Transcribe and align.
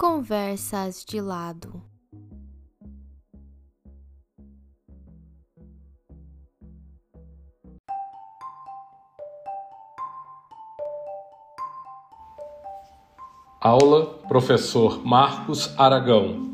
Conversas 0.00 1.04
de 1.04 1.20
lado. 1.20 1.82
Aula 13.60 14.06
Professor 14.26 15.04
Marcos 15.06 15.78
Aragão. 15.78 16.48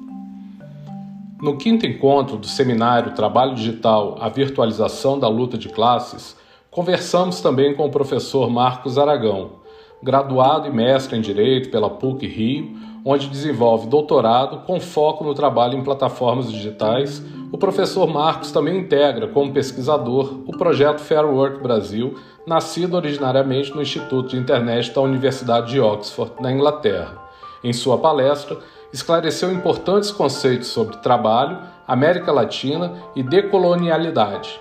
No 1.41 1.57
quinto 1.57 1.87
encontro 1.87 2.37
do 2.37 2.49
seminário 2.49 3.15
Trabalho 3.15 3.55
Digital: 3.55 4.17
A 4.21 4.29
Virtualização 4.29 5.21
da 5.21 5.29
Luta 5.29 5.57
de 5.57 5.69
Classes, 5.69 6.37
conversamos 6.69 7.41
também 7.41 7.77
com 7.77 7.87
o 7.87 7.93
professor 7.93 8.51
Marcos 8.51 8.99
Aragão, 8.99 9.61
graduado 10.03 10.67
e 10.67 10.73
mestre 10.73 11.17
em 11.17 11.21
Direito 11.21 11.71
pela 11.71 11.89
PUC 11.89 12.27
Rio, 12.27 12.86
onde 13.09 13.29
desenvolve 13.29 13.87
doutorado 13.87 14.67
com 14.67 14.81
foco 14.81 15.23
no 15.23 15.33
trabalho 15.33 15.79
em 15.79 15.85
plataformas 15.85 16.51
digitais. 16.51 17.23
O 17.53 17.57
professor 17.57 18.05
Marcos 18.09 18.51
também 18.51 18.79
integra, 18.79 19.29
como 19.29 19.53
pesquisador, 19.53 20.41
o 20.45 20.59
projeto 20.59 20.99
Fair 20.99 21.25
Work 21.25 21.63
Brasil, 21.63 22.17
nascido 22.45 22.95
originariamente 22.95 23.73
no 23.73 23.81
Instituto 23.81 24.31
de 24.31 24.37
Internet 24.37 24.93
da 24.93 25.01
Universidade 25.03 25.71
de 25.71 25.81
Oxford, 25.81 26.33
na 26.41 26.51
Inglaterra. 26.51 27.17
Em 27.63 27.73
sua 27.73 27.97
palestra, 27.97 28.59
esclareceu 28.93 29.53
importantes 29.53 30.11
conceitos 30.11 30.67
sobre 30.67 30.97
trabalho, 30.97 31.59
América 31.87 32.33
Latina 32.33 32.93
e 33.15 33.23
decolonialidade. 33.23 34.61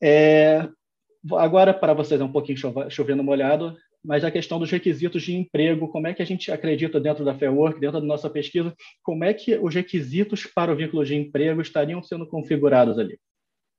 É, 0.00 0.47
agora, 1.36 1.74
para 1.74 1.94
vocês, 1.94 2.20
é 2.20 2.24
um 2.24 2.32
pouquinho 2.32 2.58
chovendo 2.88 3.22
molhado, 3.22 3.76
mas 4.04 4.24
a 4.24 4.30
questão 4.30 4.58
dos 4.58 4.70
requisitos 4.70 5.22
de 5.22 5.34
emprego, 5.34 5.88
como 5.88 6.06
é 6.06 6.14
que 6.14 6.22
a 6.22 6.24
gente 6.24 6.52
acredita 6.52 7.00
dentro 7.00 7.24
da 7.24 7.34
Fair 7.34 7.52
Work, 7.52 7.80
dentro 7.80 8.00
da 8.00 8.06
nossa 8.06 8.30
pesquisa, 8.30 8.74
como 9.02 9.24
é 9.24 9.34
que 9.34 9.56
os 9.56 9.74
requisitos 9.74 10.46
para 10.46 10.72
o 10.72 10.76
vínculo 10.76 11.04
de 11.04 11.16
emprego 11.16 11.60
estariam 11.60 12.02
sendo 12.02 12.26
configurados 12.26 12.98
ali? 12.98 13.18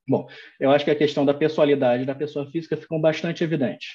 Bom, 0.08 0.28
eu 0.60 0.72
acho 0.72 0.84
que 0.84 0.92
a 0.92 0.96
questão 0.96 1.26
da 1.26 1.34
pessoalidade 1.34 2.06
da 2.06 2.16
pessoa 2.16 2.50
física 2.50 2.76
ficou 2.76 3.00
bastante 3.00 3.44
evidente. 3.44 3.88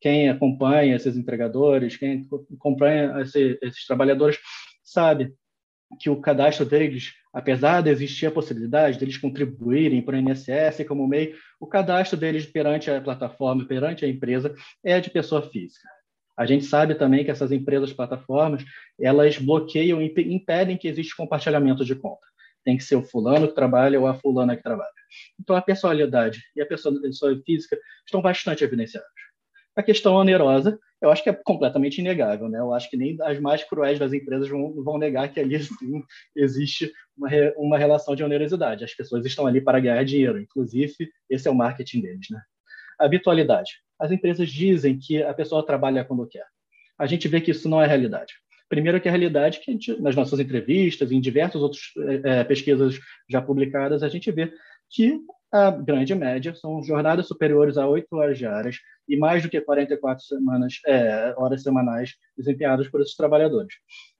Quem 0.00 0.28
acompanha 0.28 0.96
esses 0.96 1.16
entregadores, 1.16 1.96
quem 1.96 2.26
acompanha 2.54 3.20
esse, 3.20 3.58
esses 3.62 3.86
trabalhadores, 3.86 4.38
sabe 4.82 5.32
que 5.98 6.10
o 6.10 6.20
cadastro 6.20 6.64
deles, 6.64 7.12
apesar 7.32 7.82
de 7.82 7.90
existir 7.90 8.26
a 8.26 8.30
possibilidade 8.30 8.98
deles 8.98 9.16
contribuírem 9.16 10.02
para 10.02 10.16
o 10.16 10.18
INSS 10.18 10.86
como 10.86 11.06
meio, 11.06 11.36
o 11.60 11.66
cadastro 11.66 12.18
deles 12.18 12.46
perante 12.46 12.90
a 12.90 13.00
plataforma, 13.00 13.66
perante 13.66 14.04
a 14.04 14.08
empresa, 14.08 14.54
é 14.84 15.00
de 15.00 15.10
pessoa 15.10 15.42
física. 15.42 15.88
A 16.36 16.46
gente 16.46 16.64
sabe 16.64 16.94
também 16.94 17.24
que 17.24 17.30
essas 17.30 17.52
empresas, 17.52 17.92
plataformas, 17.92 18.64
elas 18.98 19.38
bloqueiam 19.38 20.00
e 20.00 20.12
impedem 20.34 20.76
que 20.76 20.88
exista 20.88 21.14
compartilhamento 21.16 21.84
de 21.84 21.94
conta. 21.94 22.26
Tem 22.64 22.76
que 22.76 22.84
ser 22.84 22.96
o 22.96 23.02
fulano 23.02 23.48
que 23.48 23.54
trabalha 23.54 24.00
ou 24.00 24.06
a 24.06 24.14
fulana 24.14 24.56
que 24.56 24.62
trabalha. 24.62 24.90
Então, 25.38 25.54
a 25.54 25.62
personalidade 25.62 26.40
e 26.56 26.62
a 26.62 26.66
pessoa 26.66 26.94
física 27.44 27.76
estão 28.06 28.22
bastante 28.22 28.64
evidenciadas. 28.64 29.10
A 29.74 29.82
questão 29.82 30.14
onerosa, 30.14 30.78
eu 31.00 31.10
acho 31.10 31.22
que 31.22 31.30
é 31.30 31.32
completamente 31.32 31.98
inegável. 31.98 32.48
Né? 32.48 32.58
Eu 32.58 32.74
acho 32.74 32.90
que 32.90 32.96
nem 32.96 33.16
as 33.22 33.38
mais 33.40 33.64
cruéis 33.64 33.98
das 33.98 34.12
empresas 34.12 34.48
vão, 34.48 34.72
vão 34.82 34.98
negar 34.98 35.32
que 35.32 35.40
ali 35.40 35.62
sim, 35.62 36.02
existe 36.36 36.92
uma, 37.16 37.28
re, 37.28 37.52
uma 37.56 37.78
relação 37.78 38.14
de 38.14 38.22
onerosidade. 38.22 38.84
As 38.84 38.94
pessoas 38.94 39.24
estão 39.24 39.46
ali 39.46 39.60
para 39.60 39.80
ganhar 39.80 40.04
dinheiro, 40.04 40.40
inclusive 40.40 41.08
esse 41.28 41.48
é 41.48 41.50
o 41.50 41.54
marketing 41.54 42.02
deles. 42.02 42.26
Né? 42.30 42.40
Habitualidade. 42.98 43.72
As 43.98 44.10
empresas 44.10 44.50
dizem 44.50 44.98
que 44.98 45.22
a 45.22 45.32
pessoa 45.32 45.64
trabalha 45.64 46.04
quando 46.04 46.26
quer. 46.26 46.46
A 46.98 47.06
gente 47.06 47.26
vê 47.28 47.40
que 47.40 47.50
isso 47.50 47.68
não 47.68 47.80
é 47.80 47.86
realidade. 47.86 48.34
Primeiro 48.68 49.00
que 49.00 49.08
a 49.08 49.10
realidade 49.10 49.60
que 49.60 49.70
a 49.70 49.74
gente, 49.74 50.00
nas 50.00 50.16
nossas 50.16 50.40
entrevistas, 50.40 51.12
em 51.12 51.20
diversas 51.20 51.60
outras 51.60 51.82
é, 52.24 52.42
pesquisas 52.44 52.98
já 53.28 53.40
publicadas, 53.42 54.02
a 54.02 54.08
gente 54.08 54.30
vê 54.30 54.52
que 54.90 55.20
a 55.52 55.70
grande 55.70 56.14
média 56.14 56.54
são 56.54 56.82
jornadas 56.82 57.28
superiores 57.28 57.76
a 57.76 57.86
8 57.86 58.06
horas 58.16 58.38
diárias 58.38 58.78
e 59.06 59.18
mais 59.18 59.42
do 59.42 59.50
que 59.50 59.60
44 59.60 60.24
semanas, 60.24 60.80
é, 60.86 61.34
horas 61.36 61.62
semanais 61.62 62.14
desempenhadas 62.36 62.88
por 62.88 63.02
esses 63.02 63.14
trabalhadores. 63.14 63.74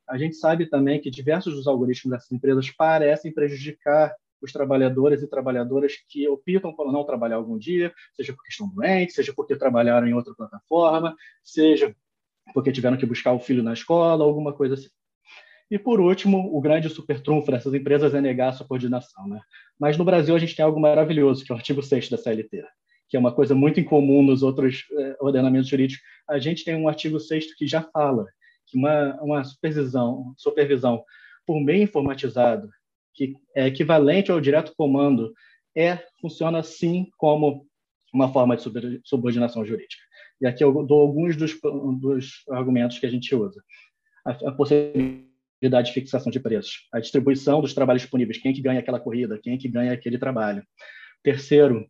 A 0.07 0.19
gente 0.19 0.37
sabe 0.37 0.67
também 0.69 1.01
que 1.01 1.11
diversos 1.11 1.55
dos 1.55 1.67
algoritmos 1.67 2.13
dessas 2.13 2.31
empresas 2.31 2.71
parecem 2.71 3.33
prejudicar 3.33 4.15
os 4.43 4.53
trabalhadores 4.53 5.23
e 5.23 5.29
trabalhadoras 5.29 5.95
que 6.09 6.29
optam 6.29 6.75
por 6.75 6.93
não 6.93 7.05
trabalhar 7.05 7.37
algum 7.37 7.57
dia, 7.57 7.95
seja 8.15 8.35
porque 8.35 8.51
estão 8.51 8.69
doentes, 8.69 9.15
seja 9.15 9.33
porque 9.33 9.57
trabalharam 9.57 10.07
em 10.07 10.13
outra 10.13 10.35
plataforma, 10.35 11.17
seja 11.43 11.95
porque 12.53 12.73
tiveram 12.73 12.97
que 12.97 13.07
buscar 13.07 13.33
o 13.33 13.39
filho 13.39 13.63
na 13.63 13.73
escola, 13.73 14.25
alguma 14.25 14.53
coisa 14.53 14.75
assim. 14.75 14.89
E, 15.73 15.79
por 15.79 16.01
último, 16.01 16.55
o 16.55 16.61
grande 16.61 16.91
super 16.91 17.19
trunfo 17.19 17.51
dessas 17.51 17.73
empresas 17.73 18.13
é 18.13 18.21
negar 18.21 18.51
a 18.51 18.53
subordinação. 18.53 19.27
Né? 19.27 19.41
Mas 19.81 19.97
no 19.97 20.05
Brasil 20.05 20.37
a 20.37 20.39
gente 20.39 20.55
tem 20.55 20.63
algo 20.63 20.79
maravilhoso, 20.79 21.43
que 21.43 21.51
é 21.51 21.55
o 21.55 21.57
artigo 21.57 21.83
6 21.83 22.11
da 22.11 22.19
CLT, 22.19 22.63
que 23.09 23.17
é 23.17 23.19
uma 23.19 23.33
coisa 23.33 23.55
muito 23.55 23.81
incomum 23.81 24.23
nos 24.23 24.43
outros 24.43 24.85
eh, 24.93 25.17
ordenamentos 25.19 25.71
jurídicos. 25.71 26.05
A 26.29 26.39
gente 26.39 26.63
tem 26.63 26.75
um 26.75 26.89
artigo 26.89 27.19
6 27.19 27.55
que 27.55 27.67
já 27.67 27.81
fala 27.81 28.27
que 28.67 28.77
uma, 28.77 29.19
uma 29.23 29.45
supervisão, 29.45 30.35
supervisão 30.37 31.03
por 31.47 31.59
meio 31.59 31.85
informatizado, 31.85 32.69
que 33.15 33.35
é 33.57 33.67
equivalente 33.67 34.31
ao 34.31 34.43
direto 34.43 34.75
comando, 34.77 35.33
é 35.75 35.97
funciona 36.21 36.63
sim 36.63 37.09
como 37.17 37.67
uma 38.13 38.31
forma 38.31 38.59
de 38.59 39.01
subordinação 39.07 39.65
jurídica. 39.65 40.03
E 40.39 40.47
aqui 40.47 40.63
eu 40.63 40.85
dou 40.85 41.01
alguns 41.01 41.35
dos, 41.35 41.59
dos 41.99 42.45
argumentos 42.51 42.99
que 42.99 43.07
a 43.07 43.11
gente 43.11 43.35
usa. 43.35 43.63
A, 44.23 44.33
a 44.51 44.53
possibilidade 44.53 45.32
de 45.69 45.93
fixação 45.93 46.31
de 46.31 46.41
preços, 46.41 46.89
a 46.93 46.99
distribuição 46.99 47.61
dos 47.61 47.75
trabalhos 47.75 48.03
disponíveis, 48.03 48.39
quem 48.39 48.51
é 48.51 48.55
que 48.55 48.61
ganha 48.61 48.81
aquela 48.81 48.99
corrida, 48.99 49.39
quem 49.43 49.55
é 49.55 49.57
que 49.57 49.69
ganha 49.69 49.93
aquele 49.93 50.19
trabalho. 50.19 50.63
Terceiro, 51.23 51.87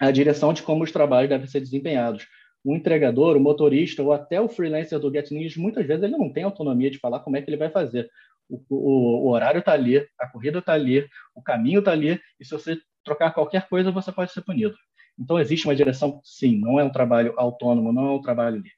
a 0.00 0.10
direção 0.10 0.52
de 0.52 0.62
como 0.62 0.84
os 0.84 0.92
trabalhos 0.92 1.28
devem 1.28 1.46
ser 1.46 1.60
desempenhados. 1.60 2.26
O 2.64 2.76
entregador, 2.76 3.36
o 3.36 3.40
motorista 3.40 4.02
ou 4.02 4.12
até 4.12 4.40
o 4.40 4.48
freelancer 4.48 4.98
do 4.98 5.12
GetNews, 5.12 5.56
muitas 5.56 5.84
vezes 5.84 6.04
ele 6.04 6.16
não 6.16 6.32
tem 6.32 6.44
autonomia 6.44 6.90
de 6.90 6.98
falar 6.98 7.20
como 7.20 7.36
é 7.36 7.42
que 7.42 7.50
ele 7.50 7.56
vai 7.56 7.70
fazer. 7.70 8.08
O, 8.48 8.62
o, 8.68 9.26
o 9.26 9.30
horário 9.30 9.58
está 9.58 9.72
ali, 9.72 10.06
a 10.18 10.28
corrida 10.28 10.60
está 10.60 10.72
ali, 10.72 11.06
o 11.34 11.42
caminho 11.42 11.80
está 11.80 11.90
ali, 11.90 12.20
e 12.38 12.44
se 12.44 12.52
você 12.52 12.78
trocar 13.04 13.32
qualquer 13.32 13.68
coisa, 13.68 13.90
você 13.90 14.12
pode 14.12 14.32
ser 14.32 14.42
punido. 14.42 14.76
Então, 15.18 15.38
existe 15.38 15.66
uma 15.66 15.74
direção, 15.74 16.20
sim, 16.22 16.58
não 16.58 16.78
é 16.78 16.84
um 16.84 16.90
trabalho 16.90 17.34
autônomo, 17.36 17.92
não 17.92 18.06
é 18.06 18.10
um 18.12 18.20
trabalho 18.20 18.56
livre. 18.56 18.72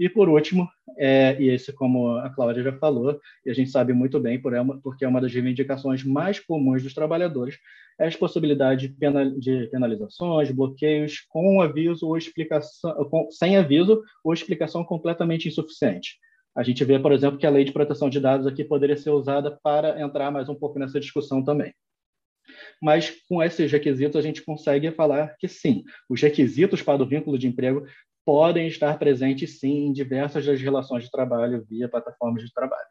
E 0.00 0.08
por 0.08 0.30
último, 0.30 0.66
é, 0.96 1.36
e 1.38 1.50
esse 1.50 1.74
como 1.74 2.16
a 2.16 2.30
Cláudia 2.30 2.62
já 2.62 2.72
falou, 2.72 3.20
e 3.44 3.50
a 3.50 3.52
gente 3.52 3.68
sabe 3.68 3.92
muito 3.92 4.18
bem, 4.18 4.40
por 4.40 4.54
é 4.54 4.60
uma, 4.62 4.80
porque 4.80 5.04
é 5.04 5.08
uma 5.08 5.20
das 5.20 5.30
reivindicações 5.30 6.02
mais 6.02 6.40
comuns 6.40 6.82
dos 6.82 6.94
trabalhadores, 6.94 7.58
é 8.00 8.06
as 8.06 8.16
possibilidades 8.16 8.88
de, 8.88 8.96
penal, 8.96 9.30
de 9.32 9.66
penalizações, 9.66 10.50
bloqueios 10.50 11.20
com 11.28 11.60
aviso 11.60 12.06
ou 12.06 12.16
explicação, 12.16 12.94
com, 13.10 13.30
sem 13.30 13.58
aviso 13.58 14.02
ou 14.24 14.32
explicação 14.32 14.82
completamente 14.82 15.46
insuficiente. 15.46 16.16
A 16.56 16.62
gente 16.62 16.82
vê, 16.82 16.98
por 16.98 17.12
exemplo, 17.12 17.38
que 17.38 17.46
a 17.46 17.50
lei 17.50 17.64
de 17.64 17.72
proteção 17.72 18.08
de 18.08 18.18
dados 18.18 18.46
aqui 18.46 18.64
poderia 18.64 18.96
ser 18.96 19.10
usada 19.10 19.58
para 19.62 20.00
entrar 20.00 20.30
mais 20.30 20.48
um 20.48 20.54
pouco 20.54 20.78
nessa 20.78 20.98
discussão 20.98 21.44
também. 21.44 21.74
Mas 22.82 23.12
com 23.28 23.42
esses 23.42 23.70
requisitos 23.70 24.16
a 24.16 24.22
gente 24.22 24.42
consegue 24.42 24.90
falar 24.92 25.36
que 25.38 25.46
sim, 25.46 25.84
os 26.08 26.22
requisitos 26.22 26.80
para 26.80 27.02
o 27.02 27.06
vínculo 27.06 27.38
de 27.38 27.46
emprego 27.46 27.84
podem 28.24 28.66
estar 28.68 28.98
presentes, 28.98 29.58
sim, 29.58 29.86
em 29.86 29.92
diversas 29.92 30.44
das 30.44 30.60
relações 30.60 31.04
de 31.04 31.10
trabalho 31.10 31.64
via 31.68 31.88
plataformas 31.88 32.42
de 32.42 32.52
trabalho. 32.52 32.86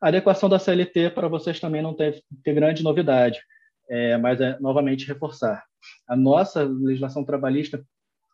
A 0.00 0.08
adequação 0.08 0.48
da 0.48 0.58
CLT 0.58 1.10
para 1.10 1.28
vocês 1.28 1.60
também 1.60 1.82
não 1.82 1.94
tem 1.94 2.22
grande 2.46 2.82
novidade, 2.82 3.40
é, 3.88 4.16
mas 4.16 4.40
é 4.40 4.58
novamente 4.58 5.06
reforçar. 5.06 5.62
A 6.08 6.16
nossa 6.16 6.62
legislação 6.62 7.24
trabalhista, 7.24 7.84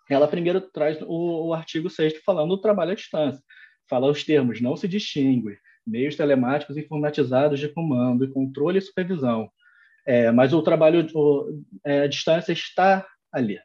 ela 0.08 0.28
primeiro 0.28 0.60
traz 0.60 1.00
o, 1.02 1.48
o 1.48 1.54
artigo 1.54 1.90
6 1.90 2.22
falando 2.24 2.50
do 2.50 2.60
trabalho 2.60 2.92
à 2.92 2.94
distância. 2.94 3.42
Fala 3.88 4.08
os 4.08 4.22
termos, 4.24 4.60
não 4.60 4.76
se 4.76 4.86
distingue, 4.86 5.58
meios 5.86 6.16
telemáticos 6.16 6.76
informatizados 6.76 7.58
de 7.58 7.68
comando 7.68 8.30
controle 8.32 8.78
e 8.78 8.82
supervisão. 8.82 9.50
É, 10.06 10.30
mas 10.30 10.52
o 10.52 10.62
trabalho 10.62 11.06
o, 11.14 11.62
é, 11.84 12.02
à 12.02 12.06
distância 12.06 12.52
está 12.52 13.04
ali. 13.32 13.58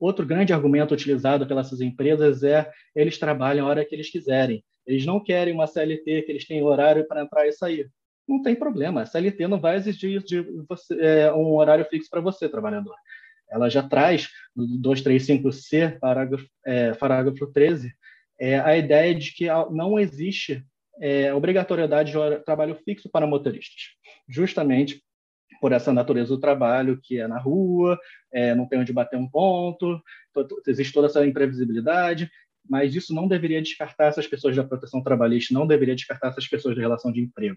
Outro 0.00 0.24
grande 0.24 0.52
argumento 0.52 0.94
utilizado 0.94 1.46
pelas 1.46 1.80
empresas 1.80 2.42
é 2.42 2.70
eles 2.94 3.18
trabalham 3.18 3.66
a 3.66 3.70
hora 3.70 3.84
que 3.84 3.94
eles 3.94 4.10
quiserem. 4.10 4.64
Eles 4.86 5.04
não 5.04 5.22
querem 5.22 5.52
uma 5.52 5.66
CLT 5.66 6.22
que 6.22 6.32
eles 6.32 6.46
têm 6.46 6.62
horário 6.62 7.06
para 7.06 7.22
entrar 7.22 7.46
e 7.46 7.52
sair. 7.52 7.90
Não 8.26 8.42
tem 8.42 8.54
problema. 8.54 9.02
A 9.02 9.06
CLT 9.06 9.48
não 9.48 9.60
vai 9.60 9.76
exigir 9.76 10.22
de 10.22 10.42
você, 10.68 10.94
é, 11.00 11.32
um 11.32 11.54
horário 11.56 11.84
fixo 11.86 12.08
para 12.10 12.20
você, 12.20 12.48
trabalhador. 12.48 12.94
Ela 13.50 13.68
já 13.68 13.82
traz, 13.82 14.28
no 14.54 14.66
235C, 14.80 15.98
parágrafo, 15.98 16.46
é, 16.64 16.92
parágrafo 16.92 17.46
13, 17.46 17.92
é, 18.38 18.58
a 18.58 18.76
ideia 18.76 19.14
de 19.14 19.32
que 19.32 19.46
não 19.70 19.98
existe 19.98 20.62
é, 21.00 21.32
obrigatoriedade 21.32 22.12
de 22.12 22.44
trabalho 22.44 22.78
fixo 22.84 23.08
para 23.10 23.26
motoristas, 23.26 23.94
justamente 24.28 25.02
por 25.60 25.72
essa 25.72 25.92
natureza 25.92 26.34
do 26.34 26.40
trabalho, 26.40 27.00
que 27.02 27.18
é 27.18 27.26
na 27.26 27.38
rua, 27.38 27.98
é, 28.32 28.54
não 28.54 28.66
tem 28.66 28.78
onde 28.78 28.92
bater 28.92 29.18
um 29.18 29.28
ponto, 29.28 30.00
existe 30.66 30.92
toda 30.92 31.06
essa 31.06 31.26
imprevisibilidade. 31.26 32.30
mas 32.70 32.94
isso 32.94 33.14
não 33.14 33.26
deveria 33.26 33.62
descartar 33.62 34.06
essas 34.08 34.26
pessoas 34.26 34.54
da 34.54 34.62
proteção 34.62 35.02
trabalhista, 35.02 35.54
não 35.54 35.66
deveria 35.66 35.96
descartar 35.96 36.28
essas 36.28 36.46
pessoas 36.46 36.76
da 36.76 36.82
relação 36.82 37.10
de 37.10 37.20
emprego. 37.20 37.56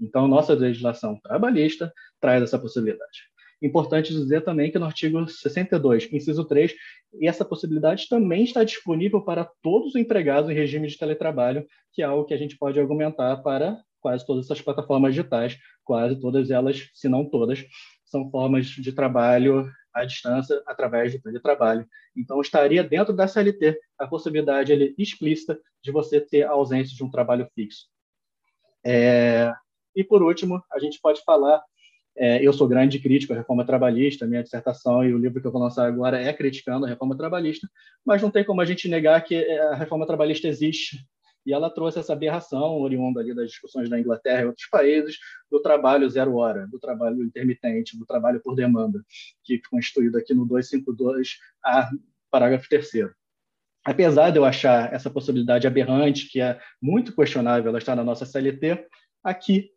Então, 0.00 0.28
nossa 0.28 0.54
legislação 0.54 1.18
trabalhista 1.20 1.92
traz 2.20 2.42
essa 2.44 2.58
possibilidade. 2.58 3.32
Importante 3.62 4.12
dizer 4.12 4.42
também 4.42 4.70
que 4.72 4.78
no 4.78 4.86
artigo 4.86 5.26
62, 5.28 6.12
inciso 6.12 6.44
3, 6.44 6.74
essa 7.22 7.44
possibilidade 7.44 8.08
também 8.08 8.42
está 8.42 8.64
disponível 8.64 9.20
para 9.22 9.48
todos 9.62 9.90
os 9.90 9.96
empregados 9.96 10.50
em 10.50 10.54
regime 10.54 10.88
de 10.88 10.98
teletrabalho, 10.98 11.64
que 11.92 12.02
é 12.02 12.04
algo 12.04 12.24
que 12.24 12.34
a 12.34 12.36
gente 12.36 12.56
pode 12.58 12.80
argumentar 12.80 13.36
para 13.36 13.78
quase 14.02 14.26
todas 14.26 14.44
essas 14.44 14.60
plataformas 14.60 15.14
digitais, 15.14 15.56
quase 15.84 16.20
todas 16.20 16.50
elas, 16.50 16.90
se 16.92 17.08
não 17.08 17.24
todas, 17.24 17.64
são 18.04 18.30
formas 18.30 18.66
de 18.66 18.92
trabalho 18.92 19.70
à 19.94 20.04
distância 20.04 20.60
através 20.66 21.12
do 21.12 21.22
teletrabalho. 21.22 21.86
Então, 22.14 22.40
estaria 22.40 22.82
dentro 22.82 23.14
da 23.14 23.28
CLT 23.28 23.78
a 23.98 24.06
possibilidade 24.06 24.72
ele, 24.72 24.94
explícita 24.98 25.58
de 25.82 25.90
você 25.90 26.20
ter 26.20 26.42
a 26.42 26.50
ausência 26.50 26.94
de 26.94 27.04
um 27.04 27.10
trabalho 27.10 27.48
fixo. 27.54 27.86
É... 28.84 29.52
E, 29.94 30.02
por 30.02 30.22
último, 30.22 30.62
a 30.70 30.78
gente 30.78 30.98
pode 31.00 31.22
falar 31.24 31.62
é, 32.16 32.46
eu 32.46 32.52
sou 32.52 32.68
grande 32.68 32.98
crítico 32.98 33.32
à 33.32 33.36
reforma 33.36 33.64
trabalhista, 33.64 34.26
minha 34.26 34.42
dissertação 34.42 35.02
e 35.02 35.14
o 35.14 35.18
livro 35.18 35.40
que 35.40 35.46
eu 35.46 35.52
vou 35.52 35.62
lançar 35.62 35.86
agora 35.86 36.20
é 36.20 36.30
criticando 36.32 36.84
a 36.84 36.88
reforma 36.88 37.16
trabalhista, 37.16 37.66
mas 38.04 38.20
não 38.20 38.30
tem 38.30 38.44
como 38.44 38.60
a 38.60 38.66
gente 38.66 38.86
negar 38.86 39.22
que 39.24 39.34
é, 39.34 39.60
a 39.68 39.74
reforma 39.74 40.06
trabalhista 40.06 40.46
existe 40.46 40.98
e 41.44 41.52
ela 41.52 41.70
trouxe 41.70 41.98
essa 41.98 42.12
aberração 42.12 42.78
oriunda 42.78 43.20
ali 43.20 43.34
das 43.34 43.50
discussões 43.50 43.88
da 43.88 43.98
Inglaterra 43.98 44.42
e 44.42 44.46
outros 44.46 44.68
países 44.68 45.18
do 45.50 45.60
trabalho 45.60 46.08
zero 46.08 46.36
hora, 46.36 46.66
do 46.66 46.78
trabalho 46.78 47.22
intermitente, 47.22 47.98
do 47.98 48.06
trabalho 48.06 48.40
por 48.40 48.54
demanda, 48.54 49.02
que 49.44 49.60
foi 49.68 49.78
instituído 49.78 50.18
aqui 50.18 50.34
no 50.34 50.46
252 50.46 51.38
a 51.64 51.90
parágrafo 52.30 52.68
3 52.68 53.12
Apesar 53.84 54.30
de 54.30 54.38
eu 54.38 54.44
achar 54.44 54.92
essa 54.94 55.10
possibilidade 55.10 55.66
aberrante, 55.66 56.28
que 56.30 56.40
é 56.40 56.60
muito 56.80 57.14
questionável, 57.14 57.68
ela 57.68 57.78
está 57.78 57.96
na 57.96 58.04
nossa 58.04 58.24
CLT, 58.24 58.86
aqui 59.24 59.70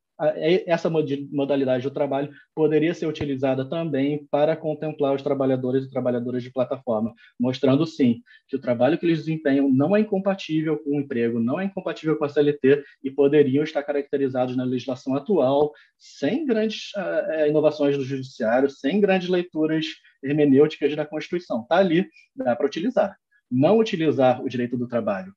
essa 0.66 0.90
modalidade 0.90 1.84
do 1.84 1.92
trabalho 1.92 2.32
poderia 2.54 2.94
ser 2.94 3.06
utilizada 3.06 3.68
também 3.68 4.26
para 4.32 4.56
contemplar 4.56 5.14
os 5.14 5.22
trabalhadores 5.22 5.86
e 5.86 5.90
trabalhadoras 5.90 6.42
de 6.42 6.52
plataforma, 6.52 7.14
mostrando 7.40 7.86
sim 7.86 8.22
que 8.48 8.56
o 8.56 8.60
trabalho 8.60 8.98
que 8.98 9.06
eles 9.06 9.20
desempenham 9.20 9.70
não 9.70 9.96
é 9.96 10.00
incompatível 10.00 10.78
com 10.78 10.92
o 10.92 11.00
emprego, 11.02 11.40
não 11.40 11.60
é 11.60 11.66
incompatível 11.66 12.18
com 12.18 12.24
a 12.24 12.30
CLT 12.30 12.84
e 13.04 13.12
poderiam 13.12 13.64
estar 13.64 13.84
caracterizados 13.84 14.56
na 14.56 14.64
legislação 14.64 15.16
atual, 15.16 15.74
sem 15.98 16.46
grandes 16.46 16.92
uh, 16.96 17.48
inovações 17.48 17.98
do 17.98 18.06
judiciário, 18.06 18.70
sem 18.70 19.02
grandes 19.02 19.28
leituras 19.28 19.86
hermenêuticas 20.24 20.96
da 20.96 21.06
Constituição. 21.06 21.62
Está 21.62 21.78
ali, 21.78 22.08
dá 22.36 22.56
para 22.56 22.66
utilizar. 22.66 23.18
Não 23.52 23.78
utilizar 23.78 24.42
o 24.42 24.50
direito 24.50 24.78
do 24.78 24.88
trabalho, 24.88 25.34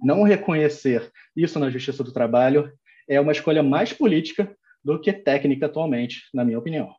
não 0.00 0.22
reconhecer 0.22 1.10
isso 1.34 1.58
na 1.58 1.70
Justiça 1.70 2.02
do 2.02 2.12
Trabalho 2.12 2.72
é 3.08 3.20
uma 3.20 3.32
escolha 3.32 3.62
mais 3.62 3.92
política 3.92 4.54
do 4.84 5.00
que 5.00 5.12
técnica 5.12 5.66
atualmente, 5.66 6.22
na 6.32 6.44
minha 6.44 6.58
opinião. 6.58 6.94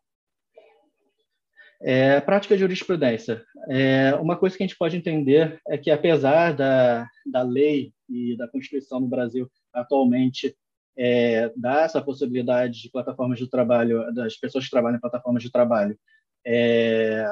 É, 1.79 2.19
prática 2.21 2.55
de 2.55 2.61
jurisprudência. 2.61 3.43
É, 3.69 4.15
uma 4.15 4.35
coisa 4.35 4.57
que 4.57 4.63
a 4.63 4.67
gente 4.67 4.77
pode 4.77 4.97
entender 4.97 5.59
é 5.67 5.77
que, 5.77 5.91
apesar 5.91 6.53
da, 6.53 7.07
da 7.25 7.43
lei 7.43 7.93
e 8.09 8.35
da 8.35 8.47
Constituição 8.47 8.99
no 8.99 9.07
Brasil 9.07 9.49
atualmente 9.71 10.55
é, 10.97 11.51
dar 11.55 11.85
essa 11.85 12.01
possibilidade 12.01 12.81
de 12.81 12.89
plataformas 12.89 13.37
de 13.37 13.47
trabalho, 13.47 14.11
das 14.13 14.35
pessoas 14.35 14.65
que 14.65 14.71
trabalham 14.71 14.97
em 14.97 15.01
plataformas 15.01 15.43
de 15.43 15.51
trabalho, 15.51 15.97
é, 16.45 17.31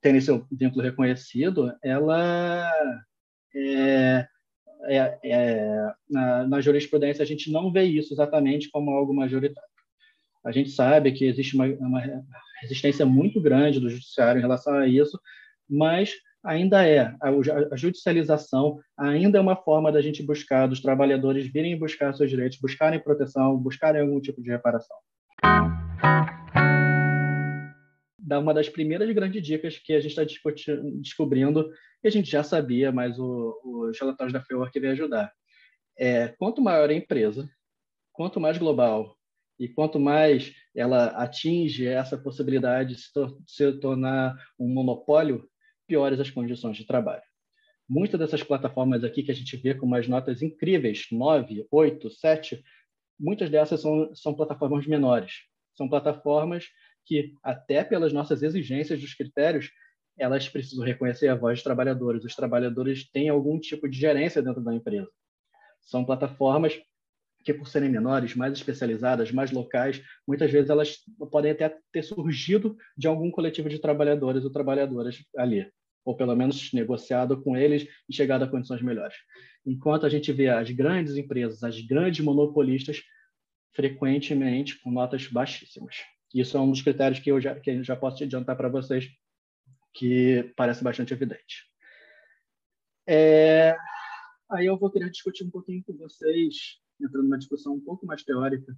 terem 0.00 0.20
seu 0.20 0.44
vínculo 0.50 0.82
reconhecido, 0.82 1.72
ela 1.82 2.68
é, 3.54 4.26
é, 4.84 5.18
é, 5.24 5.92
na, 6.08 6.46
na, 6.48 6.60
jurisprudência 6.60 7.22
a 7.22 7.26
gente 7.26 7.50
não 7.50 7.72
vê 7.72 7.84
isso 7.84 8.12
exatamente 8.12 8.70
como 8.70 8.90
algo 8.90 9.14
majoritário. 9.14 9.68
A 10.44 10.50
gente 10.50 10.70
sabe 10.70 11.12
que 11.12 11.24
existe 11.24 11.54
uma, 11.54 11.66
uma 11.66 12.02
resistência 12.60 13.06
muito 13.06 13.40
grande 13.40 13.80
do 13.80 13.88
judiciário 13.88 14.38
em 14.38 14.42
relação 14.42 14.74
a 14.74 14.86
isso, 14.86 15.18
mas 15.68 16.12
ainda 16.44 16.86
é 16.86 17.14
a, 17.20 17.28
a, 17.70 17.76
judicialização 17.76 18.80
ainda 18.98 19.38
é 19.38 19.40
uma 19.40 19.56
forma 19.56 19.92
da 19.92 20.00
gente 20.00 20.22
buscar 20.22 20.66
dos 20.66 20.80
trabalhadores 20.80 21.46
virem 21.46 21.78
buscar 21.78 22.12
seus 22.14 22.28
direitos, 22.28 22.58
buscarem 22.58 22.98
proteção, 22.98 23.56
buscarem 23.56 24.00
algum 24.02 24.20
tipo 24.20 24.42
de 24.42 24.50
reparação 24.50 24.96
da 28.22 28.38
uma 28.38 28.54
das 28.54 28.68
primeiras 28.68 29.10
grandes 29.12 29.42
dicas 29.42 29.76
que 29.78 29.92
a 29.92 30.00
gente 30.00 30.16
está 30.16 30.22
descobrindo, 31.00 31.70
que 32.00 32.08
a 32.08 32.10
gente 32.10 32.30
já 32.30 32.42
sabia, 32.44 32.92
mas 32.92 33.18
o, 33.18 33.60
os 33.64 33.98
relatórios 33.98 34.32
da 34.32 34.42
FEWORK 34.42 34.78
vêm 34.78 34.90
ajudar. 34.92 35.32
É, 35.98 36.28
quanto 36.28 36.62
maior 36.62 36.88
a 36.88 36.94
empresa, 36.94 37.50
quanto 38.12 38.40
mais 38.40 38.56
global 38.58 39.16
e 39.58 39.68
quanto 39.68 39.98
mais 39.98 40.54
ela 40.74 41.06
atinge 41.06 41.86
essa 41.86 42.16
possibilidade 42.16 42.94
de 42.94 43.00
se, 43.00 43.12
tor 43.12 43.36
se 43.46 43.72
tornar 43.80 44.36
um 44.58 44.68
monopólio, 44.68 45.48
piores 45.86 46.20
as 46.20 46.30
condições 46.30 46.76
de 46.76 46.86
trabalho. 46.86 47.22
Muitas 47.88 48.18
dessas 48.18 48.42
plataformas 48.42 49.04
aqui 49.04 49.22
que 49.22 49.32
a 49.32 49.34
gente 49.34 49.56
vê 49.56 49.74
com 49.74 49.84
umas 49.84 50.08
notas 50.08 50.40
incríveis, 50.42 51.06
9, 51.10 51.66
8, 51.70 52.10
7, 52.10 52.64
muitas 53.18 53.50
dessas 53.50 53.80
são, 53.80 54.14
são 54.14 54.34
plataformas 54.34 54.86
menores. 54.86 55.42
São 55.74 55.88
plataformas 55.88 56.68
que, 57.04 57.34
até 57.42 57.82
pelas 57.84 58.12
nossas 58.12 58.42
exigências 58.42 59.00
dos 59.00 59.14
critérios, 59.14 59.70
elas 60.18 60.48
precisam 60.48 60.84
reconhecer 60.84 61.28
a 61.28 61.34
voz 61.34 61.58
dos 61.58 61.64
trabalhadores. 61.64 62.24
Os 62.24 62.34
trabalhadores 62.34 63.10
têm 63.10 63.28
algum 63.28 63.58
tipo 63.58 63.88
de 63.88 63.98
gerência 63.98 64.42
dentro 64.42 64.62
da 64.62 64.74
empresa. 64.74 65.08
São 65.80 66.04
plataformas 66.04 66.80
que, 67.44 67.52
por 67.52 67.66
serem 67.66 67.90
menores, 67.90 68.36
mais 68.36 68.52
especializadas, 68.52 69.32
mais 69.32 69.50
locais, 69.50 70.02
muitas 70.26 70.50
vezes 70.50 70.70
elas 70.70 70.98
podem 71.30 71.50
até 71.50 71.76
ter 71.90 72.02
surgido 72.02 72.76
de 72.96 73.08
algum 73.08 73.30
coletivo 73.30 73.68
de 73.68 73.80
trabalhadores 73.80 74.44
ou 74.44 74.52
trabalhadoras 74.52 75.18
ali, 75.36 75.68
ou 76.04 76.16
pelo 76.16 76.36
menos 76.36 76.72
negociado 76.72 77.42
com 77.42 77.56
eles 77.56 77.86
e 78.08 78.14
chegado 78.14 78.44
a 78.44 78.48
condições 78.48 78.82
melhores. 78.82 79.16
Enquanto 79.66 80.06
a 80.06 80.08
gente 80.08 80.32
vê 80.32 80.48
as 80.48 80.70
grandes 80.70 81.16
empresas, 81.16 81.64
as 81.64 81.80
grandes 81.80 82.24
monopolistas, 82.24 83.02
frequentemente 83.72 84.80
com 84.80 84.90
notas 84.90 85.26
baixíssimas. 85.26 85.96
Isso 86.34 86.56
é 86.56 86.60
um 86.60 86.70
dos 86.70 86.82
critérios 86.82 87.20
que 87.20 87.30
eu 87.30 87.40
já, 87.40 87.58
que 87.58 87.70
eu 87.70 87.84
já 87.84 87.96
posso 87.96 88.16
te 88.16 88.24
adiantar 88.24 88.56
para 88.56 88.68
vocês, 88.68 89.08
que 89.94 90.52
parece 90.56 90.82
bastante 90.82 91.12
evidente. 91.12 91.66
É... 93.06 93.76
Aí 94.50 94.66
eu 94.66 94.78
vou 94.78 94.90
querer 94.90 95.10
discutir 95.10 95.44
um 95.44 95.50
pouquinho 95.50 95.82
com 95.84 95.96
vocês, 95.96 96.78
entrando 97.00 97.24
numa 97.24 97.38
discussão 97.38 97.74
um 97.74 97.80
pouco 97.80 98.06
mais 98.06 98.22
teórica, 98.22 98.74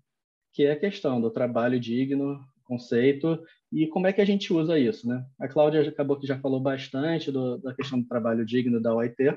que 0.52 0.64
é 0.64 0.72
a 0.72 0.78
questão 0.78 1.20
do 1.20 1.30
trabalho 1.30 1.78
digno, 1.78 2.44
conceito, 2.64 3.44
e 3.72 3.86
como 3.86 4.06
é 4.06 4.12
que 4.12 4.20
a 4.20 4.24
gente 4.24 4.52
usa 4.52 4.78
isso. 4.78 5.08
Né? 5.08 5.24
A 5.38 5.48
Cláudia 5.48 5.86
acabou 5.88 6.18
que 6.18 6.26
já 6.26 6.38
falou 6.38 6.60
bastante 6.60 7.30
do, 7.30 7.58
da 7.58 7.74
questão 7.74 8.00
do 8.00 8.06
trabalho 8.06 8.44
digno 8.44 8.80
da 8.80 8.94
OIT, 8.94 9.36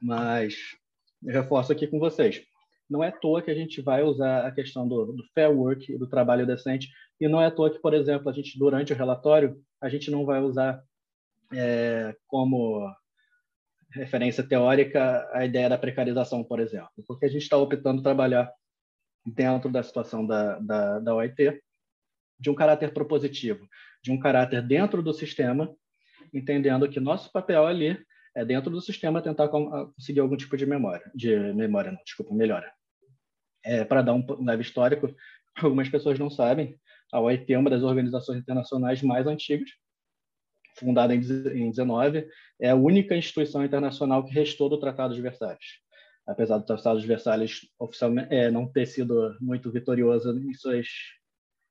mas 0.00 0.76
eu 1.22 1.32
reforço 1.32 1.72
aqui 1.72 1.86
com 1.86 1.98
vocês 1.98 2.47
não 2.88 3.04
é 3.04 3.08
à 3.08 3.12
toa 3.12 3.42
que 3.42 3.50
a 3.50 3.54
gente 3.54 3.80
vai 3.80 4.02
usar 4.02 4.46
a 4.46 4.52
questão 4.52 4.88
do, 4.88 5.12
do 5.12 5.24
fair 5.34 5.50
work, 5.50 5.96
do 5.98 6.08
trabalho 6.08 6.46
decente, 6.46 6.88
e 7.20 7.28
não 7.28 7.40
é 7.40 7.46
à 7.46 7.50
toa 7.50 7.70
que, 7.70 7.78
por 7.78 7.94
exemplo, 7.94 8.28
a 8.28 8.32
gente, 8.32 8.58
durante 8.58 8.92
o 8.92 8.96
relatório, 8.96 9.60
a 9.80 9.88
gente 9.88 10.10
não 10.10 10.24
vai 10.24 10.40
usar 10.40 10.82
é, 11.52 12.14
como 12.26 12.90
referência 13.90 14.42
teórica 14.42 15.28
a 15.32 15.44
ideia 15.44 15.68
da 15.68 15.78
precarização, 15.78 16.44
por 16.44 16.60
exemplo, 16.60 16.90
porque 17.06 17.26
a 17.26 17.28
gente 17.28 17.42
está 17.42 17.56
optando 17.56 18.02
trabalhar 18.02 18.50
dentro 19.24 19.70
da 19.70 19.82
situação 19.82 20.26
da, 20.26 20.58
da, 20.58 20.98
da 21.00 21.14
OIT 21.14 21.60
de 22.38 22.50
um 22.50 22.54
caráter 22.54 22.92
propositivo, 22.92 23.66
de 24.02 24.12
um 24.12 24.18
caráter 24.18 24.62
dentro 24.62 25.02
do 25.02 25.12
sistema, 25.12 25.74
entendendo 26.32 26.88
que 26.88 27.00
nosso 27.00 27.32
papel 27.32 27.66
ali 27.66 27.98
é 28.34 28.44
dentro 28.44 28.70
do 28.70 28.80
sistema 28.80 29.22
tentar 29.22 29.48
conseguir 29.48 30.20
algum 30.20 30.36
tipo 30.36 30.56
de 30.56 30.64
memória, 30.64 31.10
de 31.14 31.36
memória, 31.54 31.90
não, 31.90 32.02
desculpa, 32.04 32.34
melhora. 32.34 32.72
É, 33.64 33.84
Para 33.84 34.02
dar 34.02 34.14
um 34.14 34.24
leve 34.44 34.62
histórico, 34.62 35.14
algumas 35.56 35.88
pessoas 35.88 36.18
não 36.18 36.30
sabem, 36.30 36.78
a 37.12 37.20
OIT 37.20 37.52
é 37.52 37.58
uma 37.58 37.70
das 37.70 37.82
organizações 37.82 38.38
internacionais 38.38 39.02
mais 39.02 39.26
antigas, 39.26 39.70
fundada 40.76 41.14
em 41.14 41.20
19, 41.70 42.28
é 42.60 42.70
a 42.70 42.74
única 42.74 43.16
instituição 43.16 43.64
internacional 43.64 44.24
que 44.24 44.32
restou 44.32 44.68
do 44.68 44.78
Tratado 44.78 45.14
de 45.14 45.20
Versalhes. 45.20 45.80
Apesar 46.26 46.58
do 46.58 46.66
Tratado 46.66 47.00
de 47.00 47.06
Versalhes 47.06 47.62
oficialmente 47.78 48.32
é, 48.32 48.50
não 48.50 48.70
ter 48.70 48.86
sido 48.86 49.36
muito 49.40 49.70
vitorioso 49.72 50.38
em 50.38 50.54
suas 50.54 50.86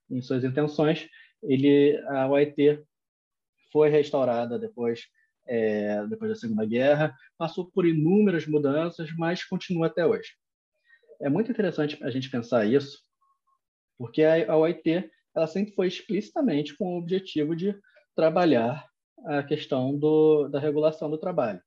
em 0.10 0.22
suas 0.22 0.44
intenções, 0.44 1.08
ele 1.44 1.98
a 2.08 2.27
OIT 2.27 2.82
foi 3.72 3.89
restaurada 3.89 4.58
depois 4.58 5.01
é, 5.46 6.06
depois 6.08 6.29
da 6.32 6.36
Segunda 6.36 6.65
Guerra, 6.65 7.15
passou 7.38 7.70
por 7.72 7.86
inúmeras 7.86 8.46
mudanças, 8.46 9.10
mas 9.17 9.44
continua 9.44 9.88
até 9.88 10.06
hoje. 10.06 10.29
É 11.21 11.29
muito 11.29 11.51
interessante 11.51 11.97
a 12.03 12.09
gente 12.09 12.29
pensar 12.29 12.65
isso, 12.65 13.00
porque 13.97 14.24
a 14.24 14.55
OIT 14.55 15.09
ela 15.36 15.47
sempre 15.47 15.74
foi 15.74 15.88
explicitamente 15.88 16.75
com 16.75 16.95
o 16.95 16.97
objetivo 16.97 17.55
de 17.55 17.75
trabalhar 18.15 18.88
a 19.25 19.43
questão 19.43 19.97
do, 19.97 20.47
da 20.47 20.59
regulação 20.59 21.09
do 21.09 21.17
trabalho. 21.17 21.62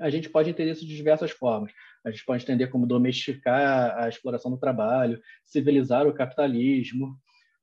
A 0.00 0.10
gente 0.10 0.28
pode 0.28 0.50
entender 0.50 0.72
isso 0.72 0.86
de 0.86 0.94
diversas 0.94 1.30
formas. 1.30 1.72
A 2.04 2.10
gente 2.10 2.24
pode 2.24 2.42
entender 2.42 2.66
como 2.66 2.86
domesticar 2.86 3.96
a 3.98 4.08
exploração 4.08 4.50
do 4.50 4.58
trabalho, 4.58 5.20
civilizar 5.44 6.06
o 6.06 6.12
capitalismo, 6.12 7.16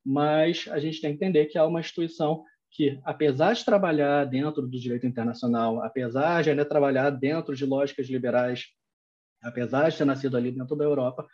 mas 0.03 0.67
a 0.71 0.79
gente 0.79 1.01
tem 1.01 1.11
que 1.11 1.23
entender 1.23 1.45
que 1.45 1.57
há 1.57 1.65
uma 1.65 1.79
instituição 1.79 2.43
que, 2.71 2.99
apesar 3.03 3.53
de 3.53 3.65
trabalhar 3.65 4.25
dentro 4.25 4.63
do 4.63 4.79
direito 4.79 5.05
internacional, 5.05 5.81
apesar 5.83 6.43
de 6.43 6.49
ainda 6.49 6.65
trabalhar 6.65 7.09
dentro 7.09 7.55
de 7.55 7.65
lógicas 7.65 8.07
liberais, 8.07 8.65
apesar 9.41 9.89
de 9.89 9.97
ter 9.97 10.05
nascido 10.05 10.37
ali 10.37 10.51
dentro 10.51 10.75
da 10.75 10.83
Europa, 10.83 11.27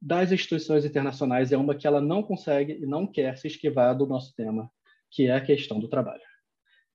das 0.00 0.30
instituições 0.30 0.84
internacionais 0.84 1.52
é 1.52 1.56
uma 1.56 1.74
que 1.74 1.86
ela 1.86 2.00
não 2.00 2.22
consegue 2.22 2.74
e 2.74 2.86
não 2.86 3.06
quer 3.06 3.36
se 3.36 3.46
esquivar 3.46 3.96
do 3.96 4.06
nosso 4.06 4.34
tema, 4.34 4.70
que 5.10 5.26
é 5.26 5.34
a 5.34 5.44
questão 5.44 5.80
do 5.80 5.88
trabalho. 5.88 6.22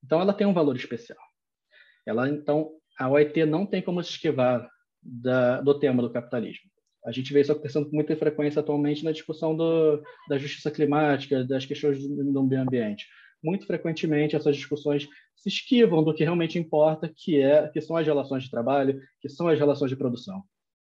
Então, 0.04 0.20
ela 0.20 0.32
tem 0.32 0.46
um 0.46 0.52
valor 0.52 0.76
especial. 0.76 1.18
Ela, 2.06 2.28
então, 2.28 2.70
a 2.98 3.08
OIT 3.08 3.44
não 3.44 3.66
tem 3.66 3.82
como 3.82 4.02
se 4.02 4.10
esquivar 4.10 4.68
da, 5.02 5.60
do 5.60 5.78
tema 5.78 6.02
do 6.02 6.10
capitalismo. 6.10 6.70
A 7.04 7.10
gente 7.10 7.32
vê 7.32 7.40
isso 7.40 7.50
acontecendo 7.50 7.88
com 7.90 7.96
muita 7.96 8.16
frequência 8.16 8.60
atualmente 8.60 9.04
na 9.04 9.10
discussão 9.10 9.56
do, 9.56 10.02
da 10.28 10.38
justiça 10.38 10.70
climática, 10.70 11.44
das 11.44 11.66
questões 11.66 12.00
do, 12.00 12.32
do 12.32 12.42
meio 12.44 12.62
ambiente. 12.62 13.06
Muito 13.42 13.66
frequentemente 13.66 14.36
essas 14.36 14.56
discussões 14.56 15.08
se 15.34 15.48
esquivam 15.48 16.04
do 16.04 16.14
que 16.14 16.22
realmente 16.22 16.58
importa, 16.58 17.12
que 17.14 17.40
é 17.40 17.68
que 17.68 17.80
são 17.80 17.96
as 17.96 18.06
relações 18.06 18.44
de 18.44 18.50
trabalho, 18.50 19.00
que 19.20 19.28
são 19.28 19.48
as 19.48 19.58
relações 19.58 19.90
de 19.90 19.96
produção, 19.96 20.44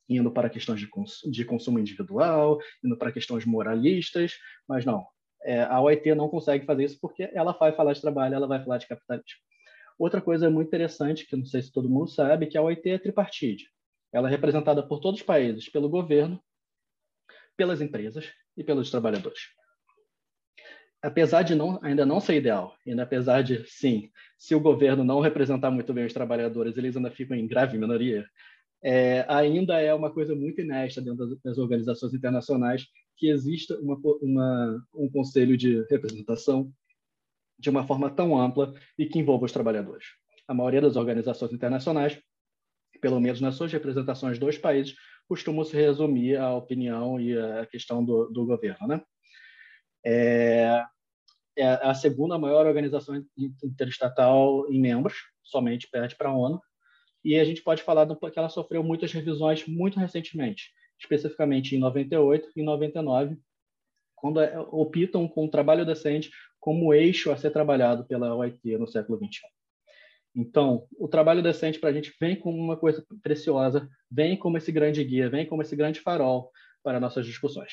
indo 0.09 0.29
para 0.31 0.50
questões 0.50 0.79
de, 0.79 0.88
cons 0.88 1.19
de 1.31 1.45
consumo 1.45 1.79
individual, 1.79 2.59
indo 2.83 2.97
para 2.97 3.12
questões 3.12 3.45
moralistas, 3.45 4.33
mas 4.67 4.83
não. 4.83 5.05
É, 5.45 5.62
a 5.62 5.79
OIT 5.81 6.13
não 6.15 6.29
consegue 6.29 6.65
fazer 6.65 6.85
isso 6.85 6.97
porque 7.01 7.29
ela 7.33 7.53
vai 7.53 7.71
falar 7.73 7.93
de 7.93 8.01
trabalho, 8.01 8.35
ela 8.35 8.47
vai 8.47 8.62
falar 8.63 8.77
de 8.77 8.88
capitalismo. 8.88 9.39
Outra 9.97 10.21
coisa 10.21 10.50
muito 10.50 10.67
interessante, 10.67 11.25
que 11.25 11.35
não 11.35 11.45
sei 11.45 11.62
se 11.62 11.71
todo 11.71 11.89
mundo 11.89 12.09
sabe, 12.09 12.47
que 12.47 12.57
a 12.57 12.62
OIT 12.62 12.89
é 12.89 12.97
tripartite. 12.97 13.69
Ela 14.12 14.27
é 14.27 14.31
representada 14.31 14.85
por 14.85 15.00
todos 15.00 15.19
os 15.21 15.25
países, 15.25 15.69
pelo 15.69 15.89
governo, 15.89 16.41
pelas 17.55 17.81
empresas 17.81 18.31
e 18.57 18.63
pelos 18.63 18.89
trabalhadores. 18.89 19.41
Apesar 21.03 21.43
de 21.43 21.53
não, 21.53 21.79
ainda 21.83 22.05
não 22.05 22.19
ser 22.19 22.36
ideal, 22.36 22.75
ainda 22.88 23.03
apesar 23.03 23.41
de, 23.43 23.65
sim, 23.67 24.10
se 24.38 24.55
o 24.55 24.60
governo 24.60 25.03
não 25.03 25.19
representar 25.19 25.69
muito 25.69 25.93
bem 25.93 26.05
os 26.05 26.13
trabalhadores, 26.13 26.77
eles 26.77 26.95
ainda 26.95 27.12
ficam 27.12 27.36
em 27.36 27.45
grave 27.45 27.77
minoria, 27.77 28.25
é, 28.81 29.25
ainda 29.27 29.79
é 29.79 29.93
uma 29.93 30.12
coisa 30.12 30.33
muito 30.33 30.62
inesta 30.62 31.01
dentro 31.01 31.27
das, 31.27 31.41
das 31.41 31.57
organizações 31.57 32.13
internacionais 32.13 32.86
que 33.17 33.29
exista 33.29 33.77
uma, 33.79 34.00
uma, 34.22 34.86
um 34.95 35.10
conselho 35.10 35.57
de 35.57 35.86
representação 35.89 36.72
de 37.60 37.69
uma 37.69 37.86
forma 37.86 38.10
tão 38.10 38.39
ampla 38.39 38.74
e 38.98 39.05
que 39.05 39.19
envolva 39.19 39.45
os 39.45 39.51
trabalhadores. 39.51 40.05
A 40.48 40.53
maioria 40.53 40.81
das 40.81 40.95
organizações 40.95 41.53
internacionais 41.53 42.17
pelo 43.03 43.19
menos 43.19 43.41
nas 43.41 43.55
suas 43.55 43.72
representações 43.72 44.39
dos 44.39 44.57
países, 44.57 44.95
costumam 45.27 45.65
se 45.65 45.75
resumir 45.75 46.38
a 46.38 46.53
opinião 46.53 47.19
e 47.19 47.38
a 47.38 47.65
questão 47.65 48.03
do, 48.03 48.29
do 48.29 48.45
governo. 48.45 48.88
Né? 48.88 49.01
É, 50.05 50.83
é, 51.57 51.65
a 51.65 51.93
segunda 51.93 52.38
maior 52.38 52.65
organização 52.65 53.24
interestatal 53.63 54.72
em 54.72 54.79
membros, 54.79 55.15
somente 55.43 55.89
perde 55.89 56.15
para 56.15 56.29
a 56.29 56.36
ONU, 56.36 56.60
e 57.24 57.39
a 57.39 57.45
gente 57.45 57.62
pode 57.62 57.83
falar 57.83 58.05
do, 58.05 58.15
que 58.17 58.38
ela 58.38 58.50
sofreu 58.50 58.83
muitas 58.83 59.12
revisões 59.12 59.65
muito 59.67 60.00
recentemente, 60.00 60.72
especificamente 61.00 61.75
em 61.75 61.79
98 61.79 62.50
e 62.55 62.63
99, 62.63 63.38
quando 64.15 64.41
é, 64.41 64.60
optam 64.72 65.27
com 65.27 65.45
o 65.45 65.50
trabalho 65.50 65.86
decente 65.86 66.31
como 66.60 66.93
eixo 66.93 67.31
a 67.31 67.38
ser 67.38 67.51
trabalhado 67.51 68.05
pela 68.05 68.36
OIT 68.36 68.77
no 68.77 68.88
século 68.88 69.17
XXI. 69.17 69.41
Então, 70.36 70.88
o 70.98 71.07
trabalho 71.07 71.43
decente 71.43 71.79
para 71.79 71.89
a 71.89 71.93
gente 71.93 72.13
vem 72.19 72.36
como 72.36 72.57
uma 72.57 72.75
coisa 72.75 73.05
preciosa, 73.22 73.88
vem 74.10 74.36
como 74.36 74.57
esse 74.57 74.72
grande 74.72 75.03
guia, 75.03 75.29
vem 75.29 75.45
como 75.45 75.62
esse 75.62 75.75
grande 75.75 76.00
farol 76.00 76.51
para 76.81 77.00
nossas 77.00 77.25
discussões. 77.25 77.72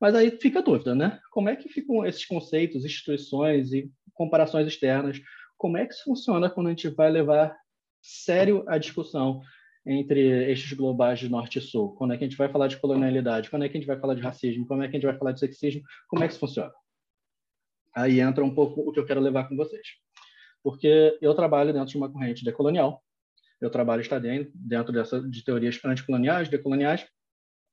Mas 0.00 0.14
aí 0.14 0.30
fica 0.30 0.58
a 0.58 0.62
dúvida, 0.62 0.94
né? 0.94 1.20
Como 1.30 1.48
é 1.48 1.56
que 1.56 1.68
ficam 1.68 2.04
esses 2.04 2.24
conceitos, 2.26 2.84
instituições 2.84 3.72
e 3.72 3.90
comparações 4.12 4.66
externas? 4.66 5.20
Como 5.56 5.76
é 5.76 5.86
que 5.86 5.94
isso 5.94 6.04
funciona 6.04 6.50
quando 6.50 6.66
a 6.66 6.70
gente 6.70 6.88
vai 6.88 7.10
levar 7.10 7.56
sério 8.02 8.64
a 8.68 8.76
discussão 8.78 9.40
entre 9.86 10.50
estes 10.50 10.72
globais 10.74 11.18
de 11.18 11.28
norte 11.28 11.58
e 11.58 11.62
sul? 11.62 11.94
Quando 11.96 12.12
é 12.12 12.18
que 12.18 12.24
a 12.24 12.28
gente 12.28 12.36
vai 12.36 12.48
falar 12.50 12.68
de 12.68 12.76
colonialidade? 12.76 13.48
Quando 13.48 13.64
é 13.64 13.68
que 13.68 13.76
a 13.76 13.80
gente 13.80 13.86
vai 13.86 13.98
falar 13.98 14.14
de 14.14 14.22
racismo? 14.22 14.66
Como 14.66 14.82
é 14.82 14.88
que 14.88 14.96
a 14.96 14.98
gente 14.98 15.06
vai 15.06 15.18
falar 15.18 15.32
de 15.32 15.40
sexismo? 15.40 15.82
Como 16.08 16.22
é 16.22 16.26
que 16.26 16.32
isso 16.32 16.40
funciona? 16.40 16.72
Aí 17.94 18.20
entra 18.20 18.44
um 18.44 18.54
pouco 18.54 18.82
o 18.82 18.92
que 18.92 19.00
eu 19.00 19.06
quero 19.06 19.20
levar 19.20 19.48
com 19.48 19.56
vocês 19.56 19.86
porque 20.66 21.16
eu 21.22 21.32
trabalho 21.32 21.72
dentro 21.72 21.90
de 21.90 21.96
uma 21.96 22.10
corrente 22.10 22.44
decolonial, 22.44 23.00
eu 23.60 23.70
trabalho 23.70 24.00
está 24.00 24.18
dentro, 24.18 24.50
dentro 24.52 24.92
dessa, 24.92 25.20
de 25.20 25.44
teorias 25.44 25.78
anticoloniais, 25.84 26.48
decoloniais, 26.48 27.06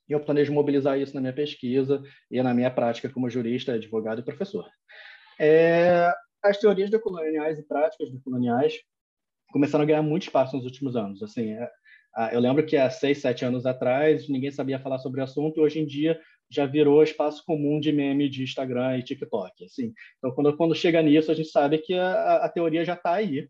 e 0.08 0.14
eu 0.14 0.20
planejo 0.20 0.54
mobilizar 0.54 1.00
isso 1.00 1.16
na 1.16 1.22
minha 1.22 1.34
pesquisa 1.34 2.02
e 2.30 2.42
na 2.42 2.54
minha 2.54 2.72
prática 2.72 3.10
como 3.10 3.30
jurista, 3.30 3.74
advogado 3.74 4.20
e 4.20 4.24
professor. 4.24 4.66
É, 5.40 6.12
as 6.44 6.58
teorias 6.58 6.90
decoloniais 6.90 7.58
e 7.58 7.64
práticas 7.64 8.12
decoloniais 8.12 8.76
começaram 9.52 9.84
a 9.84 9.88
ganhar 9.88 10.02
muito 10.02 10.24
espaço 10.24 10.56
nos 10.56 10.66
últimos 10.66 10.96
anos. 10.96 11.24
Assim, 11.24 11.52
é, 11.54 11.70
eu 12.34 12.40
lembro 12.40 12.66
que 12.66 12.76
há 12.76 12.90
seis, 12.90 13.20
sete 13.20 13.46
anos 13.46 13.66
atrás 13.66 14.28
ninguém 14.28 14.52
sabia 14.52 14.80
falar 14.80 15.00
sobre 15.00 15.22
o 15.22 15.24
assunto 15.24 15.60
e 15.60 15.64
hoje 15.64 15.80
em 15.80 15.86
dia 15.86 16.20
já 16.50 16.66
virou 16.66 17.02
espaço 17.02 17.44
comum 17.46 17.80
de 17.80 17.92
meme 17.92 18.30
de 18.30 18.44
Instagram 18.44 18.98
e 18.98 19.04
TikTok. 19.04 19.66
Assim. 19.66 19.94
Então, 20.18 20.32
quando, 20.32 20.56
quando 20.56 20.76
chega 20.76 21.02
nisso, 21.02 21.32
a 21.32 21.34
gente 21.34 21.50
sabe 21.50 21.80
que 21.80 21.94
a, 21.94 22.46
a 22.46 22.50
teoria 22.50 22.86
já 22.86 22.94
está 22.94 23.14
aí. 23.14 23.48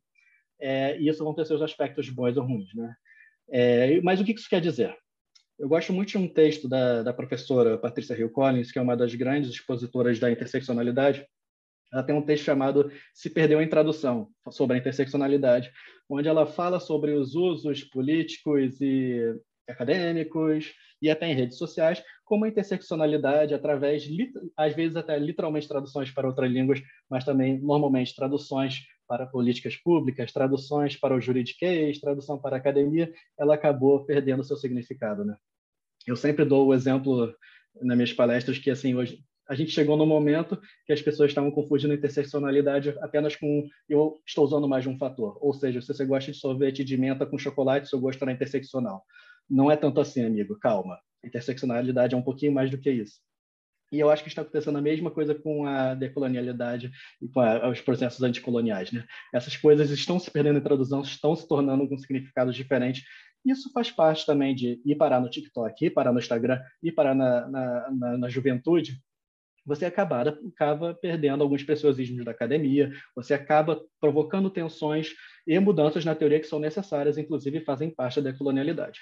É, 0.62 0.98
e 0.98 1.10
isso 1.10 1.24
vão 1.24 1.34
ter 1.34 1.46
seus 1.46 1.62
aspectos 1.62 2.10
bons 2.10 2.38
ou 2.38 2.46
ruins. 2.46 2.74
Né? 2.74 2.96
É, 3.50 4.02
mas 4.02 4.22
o 4.22 4.24
que 4.24 4.32
isso 4.32 4.50
quer 4.50 4.62
dizer? 4.62 4.96
Eu 5.60 5.70
gosto 5.70 5.94
muito 5.94 6.10
de 6.10 6.18
um 6.18 6.28
texto 6.28 6.68
da, 6.68 7.04
da 7.04 7.14
professora 7.14 7.78
Patrícia 7.78 8.18
Hill 8.18 8.32
Collins, 8.32 8.72
que 8.72 8.80
é 8.80 8.82
uma 8.82 8.98
das 8.98 9.14
grandes 9.14 9.52
expositoras 9.52 10.20
da 10.20 10.32
interseccionalidade. 10.32 11.26
Ela 11.92 12.04
tem 12.04 12.16
um 12.16 12.26
texto 12.26 12.44
chamado 12.44 12.92
Se 13.14 13.30
Perdeu 13.30 13.62
em 13.62 13.70
Tradução, 13.70 14.30
sobre 14.50 14.76
a 14.76 14.80
interseccionalidade, 14.80 15.72
onde 16.10 16.28
ela 16.28 16.46
fala 16.46 16.80
sobre 16.80 17.12
os 17.12 17.36
usos 17.36 17.84
políticos 17.84 18.82
e 18.82 19.36
acadêmicos 19.70 20.74
e 21.02 21.10
até 21.10 21.28
em 21.28 21.36
redes 21.36 21.58
sociais, 21.58 22.04
como 22.26 22.46
a 22.46 22.48
interseccionalidade 22.48 23.54
através, 23.54 24.08
às 24.58 24.74
vezes 24.74 24.96
até 24.96 25.20
literalmente 25.20 25.68
traduções 25.68 26.10
para 26.10 26.28
outras 26.28 26.52
línguas, 26.52 26.82
mas 27.10 27.24
também 27.24 27.60
normalmente 27.60 28.16
traduções 28.16 28.80
para 29.14 29.28
políticas 29.28 29.78
públicas, 29.78 30.32
traduções 30.32 30.98
para 30.98 31.16
o 31.16 31.22
juridiquês, 31.22 32.00
tradução 32.00 32.40
para 32.40 32.56
a 32.56 32.60
academia, 32.60 33.14
ela 33.38 33.54
acabou 33.54 34.04
perdendo 34.04 34.44
seu 34.44 34.58
significado, 34.58 35.24
né? 35.24 35.38
Eu 36.08 36.16
sempre 36.16 36.44
dou 36.44 36.66
o 36.66 36.74
exemplo 36.74 37.32
nas 37.80 37.96
minhas 37.96 38.12
palestras 38.12 38.58
que 38.58 38.72
assim 38.72 38.96
hoje 38.96 39.24
a 39.48 39.54
gente 39.54 39.70
chegou 39.70 39.96
no 39.96 40.06
momento 40.06 40.60
que 40.88 40.94
as 40.94 41.02
pessoas 41.02 41.30
estavam 41.30 41.52
confundindo 41.52 41.94
interseccionalidade 41.94 42.90
apenas 43.02 43.36
com 43.36 43.68
eu 43.88 44.20
estou 44.26 44.46
usando 44.46 44.68
mais 44.68 44.84
de 44.84 44.90
um 44.90 44.98
fator, 44.98 45.38
ou 45.40 45.54
seja, 45.54 45.80
se 45.80 45.94
você 45.94 46.06
gosta 46.06 46.32
de 46.32 46.38
sorvete 46.40 46.84
de 46.84 46.98
menta 46.98 47.24
com 47.24 47.38
chocolate, 47.38 47.88
seu 47.88 48.00
gosto 48.00 48.24
era 48.24 48.32
interseccional. 48.32 49.04
Não 49.48 49.70
é 49.70 49.78
tanto 49.78 50.02
assim, 50.02 50.26
amigo, 50.26 50.58
calma. 50.58 50.98
Interseccionalidade 51.24 52.16
é 52.16 52.18
um 52.18 52.24
pouquinho 52.24 52.52
mais 52.52 52.72
do 52.72 52.80
que 52.80 52.90
isso. 52.90 53.20
E 53.94 54.00
eu 54.00 54.10
acho 54.10 54.24
que 54.24 54.30
está 54.30 54.42
acontecendo 54.42 54.76
a 54.76 54.82
mesma 54.82 55.12
coisa 55.12 55.36
com 55.36 55.68
a 55.68 55.94
decolonialidade 55.94 56.92
e 57.22 57.28
com 57.28 57.40
a, 57.40 57.70
os 57.70 57.80
processos 57.80 58.24
anticoloniais. 58.24 58.92
Né? 58.92 59.06
Essas 59.32 59.56
coisas 59.56 59.92
estão 59.92 60.18
se 60.18 60.32
perdendo 60.32 60.58
em 60.58 60.64
tradução, 60.64 61.04
estão 61.04 61.36
se 61.36 61.48
tornando 61.48 61.88
com 61.88 61.96
significados 62.00 62.56
diferentes. 62.56 63.04
Isso 63.46 63.72
faz 63.72 63.92
parte 63.92 64.26
também 64.26 64.56
de 64.56 64.82
ir 64.84 64.96
parar 64.96 65.22
no 65.22 65.30
TikTok, 65.30 65.86
ir 65.86 65.92
parar 65.92 66.12
no 66.12 66.18
Instagram, 66.18 66.60
ir 66.82 66.92
parar 66.94 67.14
na, 67.14 67.48
na, 67.48 67.92
na, 67.92 68.18
na 68.18 68.30
juventude. 68.30 69.00
Você 69.64 69.86
acaba, 69.86 70.36
perdendo 71.00 71.44
alguns 71.44 71.62
preciosismos 71.62 72.26
da 72.26 72.32
academia, 72.32 72.92
você 73.16 73.36
acaba 73.36 73.80
provocando 74.02 74.50
tensões 74.50 75.12
e 75.46 75.58
mudanças 75.60 76.04
na 76.04 76.16
teoria 76.16 76.40
que 76.40 76.48
são 76.48 76.58
necessárias, 76.58 77.16
inclusive 77.16 77.62
fazem 77.62 77.92
parte 77.92 78.20
da 78.20 78.32
decolonialidade. 78.32 79.02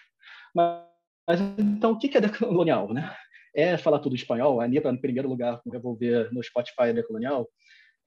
Mas, 0.53 0.83
mas 1.25 1.39
então, 1.57 1.93
o 1.93 1.97
que 1.97 2.15
é 2.17 2.21
decolonial? 2.21 2.93
Né? 2.93 3.09
É 3.53 3.77
falar 3.77 3.99
tudo 3.99 4.15
espanhol? 4.15 4.61
A 4.61 4.65
Anitta, 4.65 4.91
no 4.91 4.99
primeiro 4.99 5.27
lugar, 5.27 5.61
com 5.61 5.69
Revolver 5.69 6.33
no 6.33 6.41
Spotify 6.41 6.93
decolonial? 6.93 7.49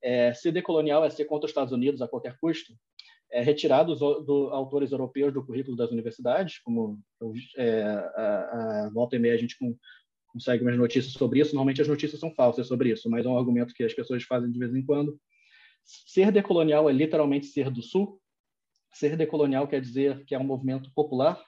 É, 0.02 0.32
ser 0.34 0.52
decolonial 0.52 1.04
é 1.04 1.10
ser 1.10 1.24
contra 1.24 1.46
os 1.46 1.50
Estados 1.50 1.72
Unidos 1.72 2.00
a 2.00 2.08
qualquer 2.08 2.36
custo? 2.38 2.74
É 3.30 3.42
retirar 3.42 3.82
dos 3.82 3.98
do, 3.98 4.50
autores 4.52 4.92
europeus 4.92 5.32
do 5.32 5.44
currículo 5.44 5.76
das 5.76 5.90
universidades, 5.90 6.58
como 6.60 7.00
é, 7.56 7.82
a, 7.82 8.84
a 8.86 8.90
volta 8.92 9.16
e 9.16 9.18
meia 9.18 9.34
a 9.34 9.38
gente 9.38 9.58
com, 9.58 9.76
consegue 10.28 10.62
umas 10.62 10.76
notícias 10.76 11.12
sobre 11.12 11.40
isso. 11.40 11.54
Normalmente 11.54 11.82
as 11.82 11.88
notícias 11.88 12.20
são 12.20 12.30
falsas 12.34 12.66
sobre 12.66 12.90
isso, 12.90 13.08
mas 13.10 13.24
é 13.24 13.28
um 13.28 13.38
argumento 13.38 13.74
que 13.74 13.84
as 13.84 13.94
pessoas 13.94 14.22
fazem 14.24 14.50
de 14.50 14.58
vez 14.58 14.74
em 14.74 14.84
quando. 14.84 15.18
Ser 15.84 16.32
decolonial 16.32 16.88
é 16.88 16.92
literalmente 16.92 17.46
ser 17.46 17.70
do 17.70 17.82
Sul. 17.82 18.20
Ser 18.92 19.16
decolonial 19.16 19.66
quer 19.66 19.80
dizer 19.80 20.24
que 20.24 20.34
é 20.34 20.38
um 20.38 20.44
movimento 20.44 20.90
popular 20.94 21.42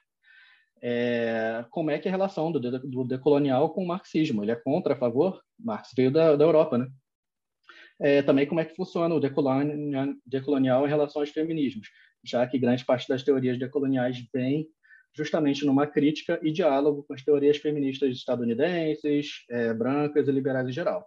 é, 0.82 1.64
como 1.70 1.90
é 1.90 1.98
que 1.98 2.08
é 2.08 2.10
a 2.10 2.14
relação 2.14 2.52
do, 2.52 2.60
do 2.60 3.04
decolonial 3.04 3.70
com 3.70 3.84
o 3.84 3.86
marxismo. 3.86 4.42
Ele 4.42 4.52
é 4.52 4.56
contra, 4.56 4.94
a 4.94 4.96
favor? 4.96 5.40
Marx 5.58 5.90
veio 5.96 6.10
da, 6.10 6.36
da 6.36 6.44
Europa, 6.44 6.78
né? 6.78 6.86
é, 8.00 8.22
também 8.22 8.46
como 8.46 8.60
é 8.60 8.64
que 8.64 8.74
funciona 8.74 9.14
o 9.14 9.20
decolonial, 9.20 10.86
em 10.86 10.88
relação 10.88 11.22
aos 11.22 11.30
feminismos, 11.30 11.88
já 12.24 12.46
que 12.46 12.58
grande 12.58 12.84
parte 12.84 13.08
das 13.08 13.22
teorias 13.22 13.58
decoloniais 13.58 14.18
vem 14.32 14.68
justamente 15.14 15.64
numa 15.64 15.86
crítica 15.86 16.38
e 16.42 16.52
diálogo 16.52 17.02
com 17.04 17.14
as 17.14 17.22
teorias 17.22 17.56
feministas 17.56 18.14
estadunidenses, 18.14 19.44
é, 19.48 19.72
brancas 19.72 20.28
e 20.28 20.32
liberais 20.32 20.68
em 20.68 20.72
geral. 20.72 21.06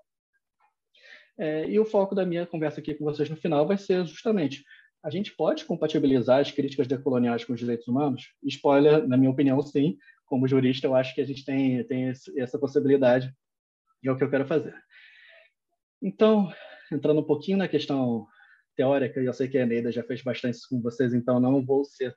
É, 1.38 1.70
e 1.70 1.80
o 1.80 1.86
foco 1.86 2.16
da 2.16 2.26
minha 2.26 2.46
conversa 2.46 2.80
aqui 2.82 2.96
com 2.96 3.06
vocês 3.06 3.30
no 3.30 3.36
final 3.36 3.68
vai 3.68 3.78
ser 3.78 4.06
justamente 4.06 4.64
a 5.03 5.10
gente 5.10 5.36
pode 5.36 5.65
compatibilizar 5.65 6.39
as 6.39 6.51
críticas 6.51 6.88
decoloniais 6.88 7.46
com 7.46 7.53
os 7.53 7.60
direitos 7.60 7.88
humanos? 7.88 8.34
Spoiler, 8.44 9.08
na 9.08 9.18
minha 9.18 9.32
opinião, 9.32 9.62
sim. 9.62 9.98
Como 10.25 10.48
jurista, 10.48 10.88
eu 10.88 10.96
acho 10.96 11.15
que 11.15 11.22
a 11.22 11.25
gente 11.25 11.44
tem, 11.44 11.84
tem 11.86 12.12
essa 12.38 12.60
possibilidade 12.60 13.34
e 14.03 14.08
é 14.08 14.12
o 14.12 14.18
que 14.18 14.24
eu 14.24 14.29
quero 14.29 14.46
fazer. 14.46 14.75
Então, 16.01 16.51
entrando 16.91 17.20
um 17.22 17.25
pouquinho 17.25 17.58
na 17.58 17.68
questão 17.68 18.27
teórica, 18.75 19.20
eu 19.20 19.34
sei 19.34 19.48
que 19.48 19.58
a 19.58 19.62
Eneida 19.62 19.91
já 19.91 20.03
fez 20.03 20.22
bastante 20.22 20.60
com 20.70 20.82
vocês, 20.82 21.13
então 21.13 21.39
não 21.39 21.65
vou 21.65 21.84
ser 21.84 22.15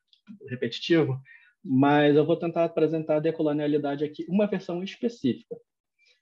repetitivo, 0.48 1.20
mas 1.64 2.16
eu 2.16 2.24
vou 2.24 2.36
tentar 2.36 2.64
apresentar 2.64 3.16
a 3.16 3.20
decolonialidade 3.20 4.04
aqui, 4.04 4.24
uma 4.28 4.46
versão 4.46 4.82
específica. 4.82 5.56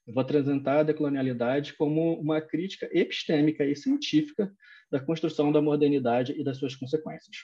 Eu 0.07 0.15
vou 0.15 0.23
apresentar 0.23 0.79
a 0.79 0.83
decolonialidade 0.83 1.75
como 1.75 2.15
uma 2.21 2.41
crítica 2.41 2.89
epistêmica 2.93 3.65
e 3.65 3.77
científica 3.77 4.53
da 4.91 4.99
construção 4.99 5.53
da 5.53 5.63
modernidade 5.63 6.33
e 6.39 6.43
das 6.43 6.59
suas 6.59 6.75
consequências. 6.75 7.37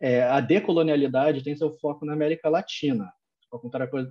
É, 0.00 0.22
a 0.22 0.40
decolonialidade 0.40 1.42
tem 1.42 1.56
seu 1.56 1.76
foco 1.78 2.06
na 2.06 2.12
América 2.12 2.48
Latina. 2.48 3.12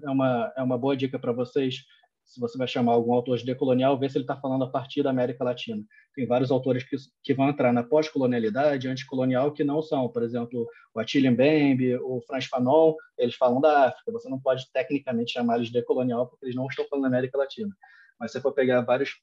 É 0.04 0.10
uma, 0.10 0.54
é 0.58 0.62
uma 0.62 0.78
boa 0.78 0.98
dica 0.98 1.18
para 1.18 1.32
vocês 1.32 1.86
se 2.30 2.40
você 2.40 2.60
vai 2.60 2.68
chamar 2.68 2.92
algum 2.92 3.12
autor 3.12 3.40
de 3.40 3.46
decolonial, 3.46 3.98
vê 3.98 4.08
se 4.08 4.16
ele 4.16 4.24
está 4.24 4.38
falando 4.38 4.64
a 4.64 4.70
partir 4.70 5.02
da 5.02 5.10
América 5.10 5.44
Latina. 5.44 5.84
Tem 6.14 6.28
vários 6.28 6.52
autores 6.52 6.84
que, 6.84 6.96
que 7.24 7.34
vão 7.34 7.50
entrar 7.50 7.74
na 7.74 7.82
pós-colonialidade, 7.82 8.88
anticolonial, 8.88 9.52
que 9.52 9.64
não 9.64 9.82
são, 9.82 10.08
por 10.08 10.22
exemplo, 10.22 10.68
o 10.94 11.00
Attila 11.00 11.32
Mbembe, 11.32 11.96
o 11.96 12.22
Franz 12.22 12.46
Fanon, 12.46 12.94
eles 13.18 13.34
falam 13.34 13.60
da 13.60 13.88
África. 13.88 14.12
Você 14.12 14.30
não 14.30 14.40
pode 14.40 14.72
tecnicamente 14.72 15.32
chamar 15.32 15.56
eles 15.56 15.70
de 15.70 15.74
decolonial, 15.74 16.28
porque 16.28 16.46
eles 16.46 16.56
não 16.56 16.68
estão 16.68 16.86
falando 16.88 17.02
da 17.04 17.08
América 17.08 17.36
Latina. 17.36 17.76
Mas 18.20 18.32
você 18.32 18.40
pode 18.40 18.56
pegar 18.56 18.82
vários 18.82 19.20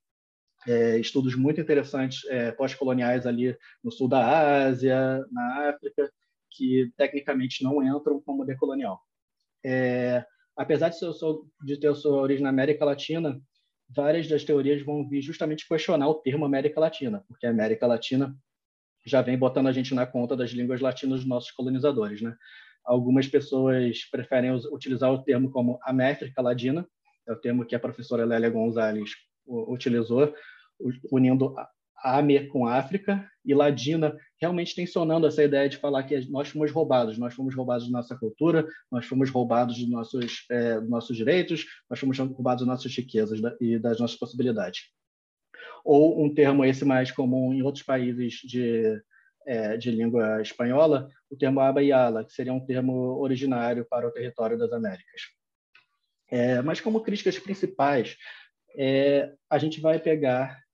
é, 0.67 0.99
estudos 0.99 1.37
muito 1.37 1.61
interessantes 1.61 2.29
é, 2.29 2.51
pós-coloniais 2.51 3.25
ali 3.25 3.57
no 3.85 3.93
sul 3.93 4.09
da 4.09 4.65
Ásia, 4.67 5.25
na 5.31 5.69
África, 5.71 6.11
que 6.51 6.91
tecnicamente 6.97 7.63
não 7.63 7.81
entram 7.85 8.21
como 8.21 8.45
decolonial. 8.45 9.01
É, 9.65 10.27
apesar 10.57 10.89
de, 10.89 10.99
seu, 10.99 11.13
de 11.63 11.77
ter 11.79 11.95
sua 11.95 12.21
origem 12.21 12.43
na 12.43 12.49
América 12.49 12.85
Latina, 12.85 13.41
várias 13.89 14.27
das 14.29 14.45
teorias 14.45 14.83
vão 14.83 15.09
vir 15.09 15.21
justamente 15.21 15.69
questionar 15.69 16.09
o 16.09 16.15
termo 16.15 16.45
América 16.45 16.81
Latina, 16.81 17.25
porque 17.29 17.47
a 17.47 17.51
América 17.51 17.87
Latina 17.87 18.35
já 19.05 19.23
vem 19.23 19.39
botando 19.39 19.69
a 19.69 19.73
gente 19.73 19.95
na 19.95 20.07
conta 20.07 20.37
das 20.37 20.51
línguas 20.51 20.81
latinas 20.81 21.21
dos 21.21 21.29
nossos 21.29 21.53
colonizadores, 21.53 22.21
né? 22.21 22.37
Algumas 22.85 23.29
pessoas 23.29 24.05
preferem 24.11 24.53
utilizar 24.73 25.13
o 25.13 25.23
termo 25.23 25.51
como 25.51 25.79
América 25.83 26.43
Latina, 26.43 26.87
é 27.27 27.33
o 27.33 27.37
termo 27.37 27.65
que 27.65 27.75
a 27.75 27.81
professora 27.81 28.25
Lélia 28.25 28.51
Gonzalez 28.51 29.11
utilizou, 29.47 30.33
unindo 31.11 31.55
AME 32.03 32.47
com 32.49 32.67
África 32.67 33.29
e 33.45 33.55
Ladina, 33.55 34.17
realmente 34.41 34.75
tensionando 34.75 35.27
essa 35.27 35.43
ideia 35.43 35.69
de 35.69 35.77
falar 35.77 36.03
que 36.03 36.29
nós 36.31 36.49
fomos 36.49 36.71
roubados, 36.71 37.17
nós 37.17 37.35
fomos 37.35 37.55
roubados 37.55 37.87
de 37.87 37.93
nossa 37.93 38.17
cultura, 38.17 38.67
nós 38.91 39.07
fomos 39.07 39.31
roubados 39.31 39.77
de 39.77 39.89
nossos, 39.89 40.45
é, 40.51 40.81
nossos 40.81 41.17
direitos, 41.17 41.65
nós 41.89 41.99
fomos 41.99 42.19
roubados 42.19 42.65
de 42.65 42.69
nossas 42.69 42.95
riquezas 42.95 43.41
e 43.61 43.79
das 43.79 43.99
nossas 43.99 44.17
possibilidades. 44.17 44.91
Ou 45.85 46.23
um 46.23 46.33
termo 46.33 46.65
esse 46.65 46.85
mais 46.85 47.11
comum 47.11 47.55
em 47.55 47.63
outros 47.63 47.85
países 47.85 48.35
de, 48.45 49.01
é, 49.47 49.77
de 49.77 49.91
língua 49.91 50.43
espanhola, 50.43 51.09
o 51.31 51.37
termo 51.37 51.61
abaiala, 51.61 52.25
que 52.25 52.33
seria 52.33 52.53
um 52.53 52.65
termo 52.65 53.19
originário 53.21 53.87
para 53.89 54.07
o 54.07 54.11
território 54.11 54.59
das 54.59 54.73
Américas. 54.73 55.23
É, 56.29 56.61
mas 56.61 56.81
como 56.81 57.03
críticas 57.03 57.39
principais, 57.39 58.17
é, 58.77 59.33
a 59.49 59.59
gente 59.59 59.81
vai 59.81 59.99
pegar 59.99 60.66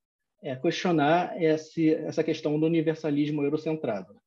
é 0.42 0.56
questionar 0.56 1.40
esse, 1.40 1.94
essa 1.94 2.24
questão 2.24 2.58
do 2.58 2.66
universalismo 2.66 3.42
eurocentrado. 3.42 4.20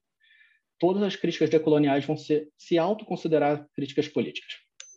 Todas 0.79 1.03
as 1.03 1.15
críticas 1.15 1.49
decoloniais 1.49 2.05
vão 2.05 2.17
ser, 2.17 2.47
se 2.57 2.77
autoconsiderar 2.77 3.67
críticas 3.73 4.07
políticas. 4.07 4.53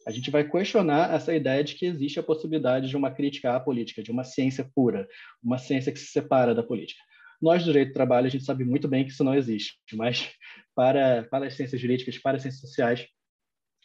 A 0.07 0.11
gente 0.11 0.31
vai 0.31 0.49
questionar 0.49 1.15
essa 1.15 1.35
ideia 1.35 1.63
de 1.63 1.75
que 1.75 1.87
existe 1.87 2.19
a 2.19 2.23
possibilidade 2.23 2.89
de 2.89 2.97
uma 2.97 3.11
crítica 3.11 3.55
à 3.55 3.61
política, 3.61 4.03
de 4.03 4.11
uma 4.11 4.25
ciência 4.25 4.69
pura, 4.75 5.07
uma 5.43 5.59
ciência 5.59 5.93
que 5.93 5.99
se 5.99 6.07
separa 6.07 6.55
da 6.55 6.63
política. 6.63 7.03
Nós, 7.43 7.63
do 7.63 7.67
direito 7.67 7.89
do 7.89 7.95
trabalho, 7.95 8.27
a 8.27 8.31
gente 8.31 8.45
sabe 8.45 8.65
muito 8.65 8.89
bem 8.89 9.05
que 9.05 9.11
isso 9.11 9.23
não 9.23 9.35
existe, 9.35 9.77
mas 9.93 10.31
para, 10.75 11.25
para 11.25 11.47
as 11.47 11.55
ciências 11.55 11.81
jurídicas, 11.81 12.19
para 12.19 12.37
as 12.37 12.43
ciências 12.43 12.61
sociais, 12.61 13.07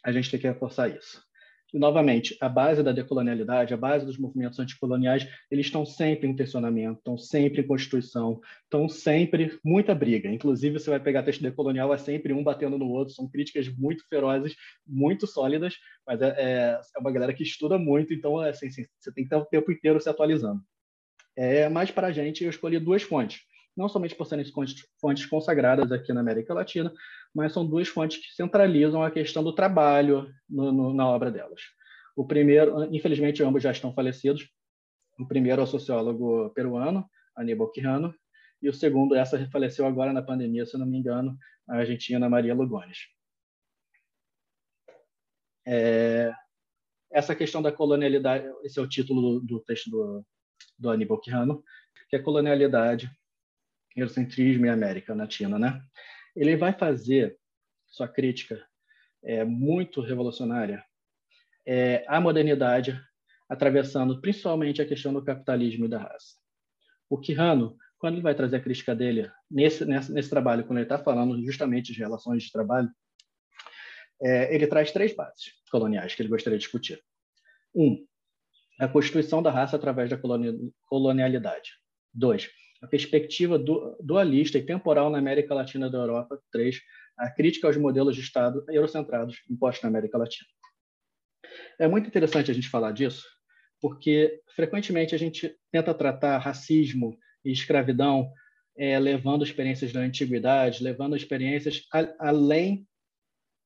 a 0.04 0.12
gente 0.12 0.30
tem 0.30 0.40
que 0.40 0.46
reforçar 0.46 0.88
isso. 0.88 1.22
E, 1.74 1.78
novamente, 1.78 2.36
a 2.40 2.48
base 2.48 2.84
da 2.84 2.92
decolonialidade, 2.92 3.74
a 3.74 3.76
base 3.76 4.06
dos 4.06 4.16
movimentos 4.16 4.60
anticoloniais, 4.60 5.28
eles 5.50 5.66
estão 5.66 5.84
sempre 5.84 6.28
em 6.28 6.36
tensionamento, 6.36 6.98
estão 6.98 7.18
sempre 7.18 7.62
em 7.62 7.66
constituição, 7.66 8.40
estão 8.62 8.88
sempre 8.88 9.58
muita 9.64 9.92
briga. 9.92 10.30
Inclusive, 10.30 10.78
você 10.78 10.88
vai 10.88 11.00
pegar 11.00 11.24
texto 11.24 11.42
decolonial, 11.42 11.92
é 11.92 11.98
sempre 11.98 12.32
um 12.32 12.44
batendo 12.44 12.78
no 12.78 12.88
outro, 12.88 13.12
são 13.12 13.28
críticas 13.28 13.68
muito 13.68 14.06
ferozes, 14.08 14.54
muito 14.86 15.26
sólidas, 15.26 15.74
mas 16.06 16.22
é, 16.22 16.28
é, 16.38 16.80
é 16.96 17.00
uma 17.00 17.10
galera 17.10 17.34
que 17.34 17.42
estuda 17.42 17.76
muito, 17.76 18.14
então 18.14 18.40
é, 18.40 18.50
assim, 18.50 18.68
assim, 18.68 18.86
você 19.00 19.12
tem 19.12 19.24
que 19.24 19.34
estar 19.34 19.38
o 19.38 19.44
tempo 19.44 19.72
inteiro 19.72 20.00
se 20.00 20.08
atualizando. 20.08 20.62
É, 21.36 21.68
mas, 21.68 21.90
para 21.90 22.06
a 22.06 22.12
gente, 22.12 22.44
eu 22.44 22.50
escolhi 22.50 22.78
duas 22.78 23.02
fontes 23.02 23.40
não 23.76 23.88
somente 23.88 24.14
por 24.14 24.26
serem 24.26 24.44
fontes 25.00 25.26
consagradas 25.26 25.90
aqui 25.90 26.12
na 26.12 26.20
América 26.20 26.54
Latina, 26.54 26.92
mas 27.34 27.52
são 27.52 27.66
duas 27.66 27.88
fontes 27.88 28.18
que 28.18 28.34
centralizam 28.34 29.02
a 29.02 29.10
questão 29.10 29.42
do 29.42 29.54
trabalho 29.54 30.32
no, 30.48 30.72
no, 30.72 30.94
na 30.94 31.06
obra 31.06 31.30
delas. 31.30 31.60
O 32.16 32.26
primeiro, 32.26 32.84
infelizmente, 32.94 33.42
ambos 33.42 33.62
já 33.62 33.72
estão 33.72 33.92
falecidos. 33.92 34.48
O 35.18 35.26
primeiro 35.26 35.60
é 35.60 35.64
o 35.64 35.66
sociólogo 35.66 36.50
peruano, 36.50 37.04
Aníbal 37.36 37.70
Quijano, 37.70 38.14
e 38.62 38.68
o 38.68 38.72
segundo, 38.72 39.14
essa 39.14 39.44
faleceu 39.50 39.86
agora 39.86 40.12
na 40.12 40.22
pandemia, 40.22 40.64
se 40.64 40.78
não 40.78 40.86
me 40.86 40.96
engano, 40.96 41.36
a 41.68 41.78
argentina 41.78 42.28
Maria 42.28 42.54
Lugones. 42.54 42.98
É, 45.66 46.32
essa 47.10 47.34
questão 47.34 47.60
da 47.60 47.72
colonialidade, 47.72 48.46
esse 48.62 48.78
é 48.78 48.82
o 48.82 48.88
título 48.88 49.40
do, 49.40 49.46
do 49.46 49.60
texto 49.60 49.90
do, 49.90 50.26
do 50.78 50.90
Aníbal 50.90 51.20
Quijano, 51.20 51.62
que 52.08 52.16
é 52.16 52.18
a 52.18 52.22
colonialidade 52.22 53.10
eurocentrismo 53.94 54.66
e 54.66 54.68
América 54.68 55.14
Latina, 55.14 55.58
né? 55.58 55.82
Ele 56.34 56.56
vai 56.56 56.72
fazer 56.72 57.38
sua 57.86 58.08
crítica 58.08 58.64
é, 59.22 59.44
muito 59.44 60.00
revolucionária 60.00 60.84
é, 61.66 62.04
à 62.08 62.20
modernidade, 62.20 63.00
atravessando 63.48 64.20
principalmente 64.20 64.82
a 64.82 64.86
questão 64.86 65.12
do 65.12 65.24
capitalismo 65.24 65.84
e 65.84 65.88
da 65.88 65.98
raça. 65.98 66.36
O 67.08 67.18
Quijano, 67.18 67.76
quando 67.98 68.14
ele 68.14 68.22
vai 68.22 68.34
trazer 68.34 68.56
a 68.56 68.60
crítica 68.60 68.94
dele 68.94 69.30
nesse, 69.50 69.84
nesse, 69.84 70.12
nesse 70.12 70.30
trabalho, 70.30 70.64
quando 70.64 70.78
ele 70.78 70.86
está 70.86 70.98
falando 70.98 71.42
justamente 71.44 71.92
de 71.92 71.98
relações 71.98 72.42
de 72.42 72.52
trabalho, 72.52 72.90
é, 74.22 74.54
ele 74.54 74.66
traz 74.66 74.92
três 74.92 75.14
bases 75.14 75.52
coloniais 75.70 76.14
que 76.14 76.22
ele 76.22 76.28
gostaria 76.28 76.58
de 76.58 76.64
discutir. 76.64 77.02
Um, 77.74 78.06
a 78.78 78.88
constituição 78.88 79.42
da 79.42 79.50
raça 79.50 79.76
através 79.76 80.10
da 80.10 80.18
colonialidade. 80.86 81.72
Dois, 82.12 82.50
a 82.84 82.86
perspectiva 82.86 83.58
dualista 84.00 84.58
e 84.58 84.62
temporal 84.62 85.10
na 85.10 85.18
América 85.18 85.54
Latina 85.54 85.88
da 85.88 85.98
Europa. 85.98 86.38
Três, 86.52 86.80
a 87.16 87.30
crítica 87.30 87.66
aos 87.66 87.76
modelos 87.76 88.14
de 88.14 88.20
Estado 88.20 88.62
eurocentrados 88.68 89.40
impostos 89.50 89.82
na 89.82 89.88
América 89.88 90.18
Latina. 90.18 90.48
É 91.78 91.88
muito 91.88 92.06
interessante 92.06 92.50
a 92.50 92.54
gente 92.54 92.68
falar 92.68 92.92
disso, 92.92 93.24
porque 93.80 94.40
frequentemente 94.54 95.14
a 95.14 95.18
gente 95.18 95.56
tenta 95.72 95.94
tratar 95.94 96.38
racismo 96.38 97.16
e 97.44 97.52
escravidão 97.52 98.30
é, 98.76 98.98
levando 98.98 99.44
experiências 99.44 99.92
da 99.92 100.00
antiguidade, 100.00 100.82
levando 100.82 101.16
experiências 101.16 101.86
a, 101.92 102.28
além 102.28 102.86